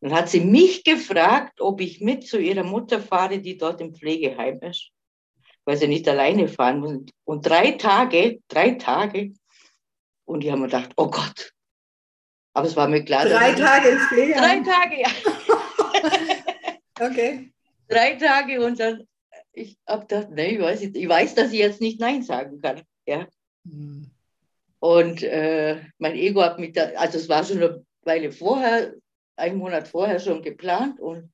[0.00, 3.94] dann hat sie mich gefragt, ob ich mit zu ihrer Mutter fahre, die dort im
[3.94, 4.90] Pflegeheim ist,
[5.64, 7.04] weil sie nicht alleine fahren muss.
[7.24, 9.32] Und drei Tage, drei Tage,
[10.24, 11.52] und ich habe mir gedacht, oh Gott.
[12.54, 13.24] Aber es war mir klar.
[13.24, 14.64] Drei Tage ins Pflegeheim?
[14.64, 15.08] Drei Tage, ja.
[17.06, 17.52] okay.
[17.88, 19.06] Drei Tage und dann,
[19.52, 22.82] ich habe gedacht, nee, ich weiß, ich weiß, dass ich jetzt nicht Nein sagen kann.
[23.06, 23.26] Ja.
[23.64, 24.10] Hm.
[24.80, 28.94] Und äh, mein Ego hat mich da, also es war schon eine Weile vorher,
[29.36, 31.32] einen Monat vorher schon geplant und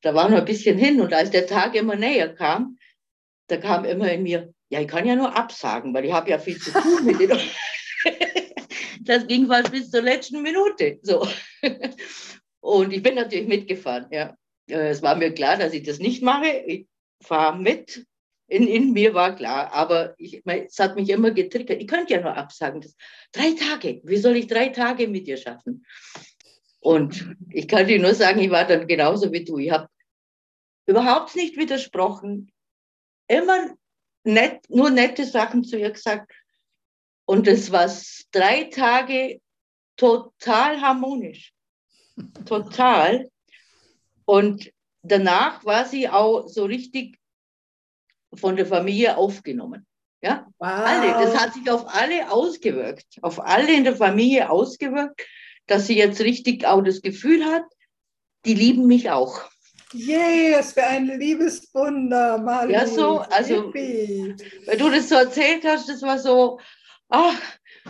[0.00, 1.00] da war noch ein bisschen hin.
[1.00, 2.78] Und als der Tag immer näher kam,
[3.48, 6.38] da kam immer in mir, ja, ich kann ja nur absagen, weil ich habe ja
[6.38, 7.30] viel zu tun mit den.
[9.08, 10.98] das ging fast bis zur letzten Minute.
[11.02, 11.26] So.
[12.60, 14.06] Und ich bin natürlich mitgefahren.
[14.10, 14.36] Ja.
[14.68, 16.48] Äh, es war mir klar, dass ich das nicht mache.
[16.66, 16.86] Ich
[17.22, 18.06] fahre mit
[18.48, 21.82] in, in mir war klar, aber ich, es hat mich immer getriggert.
[21.82, 22.80] Ich könnte ja nur absagen.
[22.80, 22.96] Das,
[23.32, 25.84] drei Tage, wie soll ich drei Tage mit dir schaffen?
[26.80, 29.58] Und ich kann dir nur sagen, ich war dann genauso wie du.
[29.58, 29.88] Ich habe
[30.86, 32.50] überhaupt nicht widersprochen,
[33.28, 33.76] immer
[34.24, 36.32] nett, nur nette Sachen zu ihr gesagt.
[37.28, 37.90] Und es war
[38.32, 39.42] drei Tage
[39.98, 41.52] total harmonisch.
[42.46, 43.28] Total.
[44.24, 44.72] Und
[45.02, 47.18] danach war sie auch so richtig
[48.32, 49.86] von der Familie aufgenommen.
[50.22, 50.68] Ja, wow.
[50.70, 51.12] alle.
[51.22, 55.20] Das hat sich auf alle ausgewirkt, auf alle in der Familie ausgewirkt,
[55.66, 57.64] dass sie jetzt richtig auch das Gefühl hat,
[58.46, 59.42] die lieben mich auch.
[59.92, 62.72] Yes, für ein Liebeswunder, Mali.
[62.72, 66.58] Ja, so, also, weil du das so erzählt hast, das war so,
[67.08, 67.40] ach,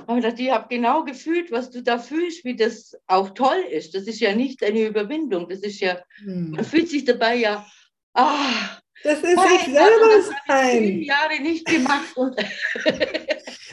[0.06, 3.94] aber ich habe genau gefühlt, was du da fühlst, wie das auch toll ist.
[3.94, 6.52] Das ist ja nicht eine Überwindung, das ist ja, hm.
[6.52, 7.66] man fühlt sich dabei ja,
[8.14, 10.82] ah, das ist Nein, sich selber sein.
[10.82, 12.16] Ich Jahre nicht gemacht.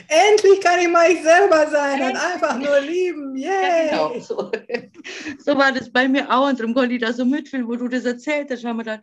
[0.08, 2.10] Endlich kann ich mal ich selber sein Endlich.
[2.10, 3.36] und einfach nur lieben.
[3.36, 3.50] Yay.
[3.90, 4.52] Ja, genau so.
[5.44, 7.88] so war das bei mir auch und darum konnte ich da so mitfühlen, wo du
[7.88, 9.02] das erzählt hast, haben wir gedacht,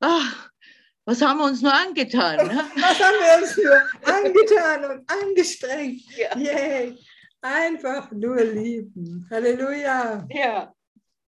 [0.00, 0.50] ach,
[1.04, 2.46] was haben wir uns nur angetan?
[2.46, 2.54] Ne?
[2.76, 6.02] Was haben wir uns nur angetan und angestrengt?
[6.16, 6.36] Ja.
[6.36, 6.98] Yay.
[7.42, 9.26] Einfach nur lieben.
[9.30, 10.26] Halleluja.
[10.30, 10.72] Ja,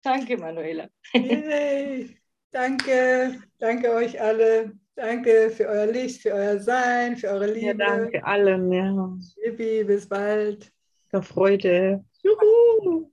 [0.03, 0.87] danke, Manuela.
[1.13, 2.15] Yay.
[2.51, 4.73] Danke, danke euch alle.
[4.95, 7.65] Danke für euer Licht, für euer Sein, für eure Liebe.
[7.65, 8.71] Ja, danke allen.
[8.71, 9.17] Ja.
[9.43, 10.71] Yippie, bis bald.
[11.11, 12.05] Der Freude.
[12.21, 13.09] Juhu.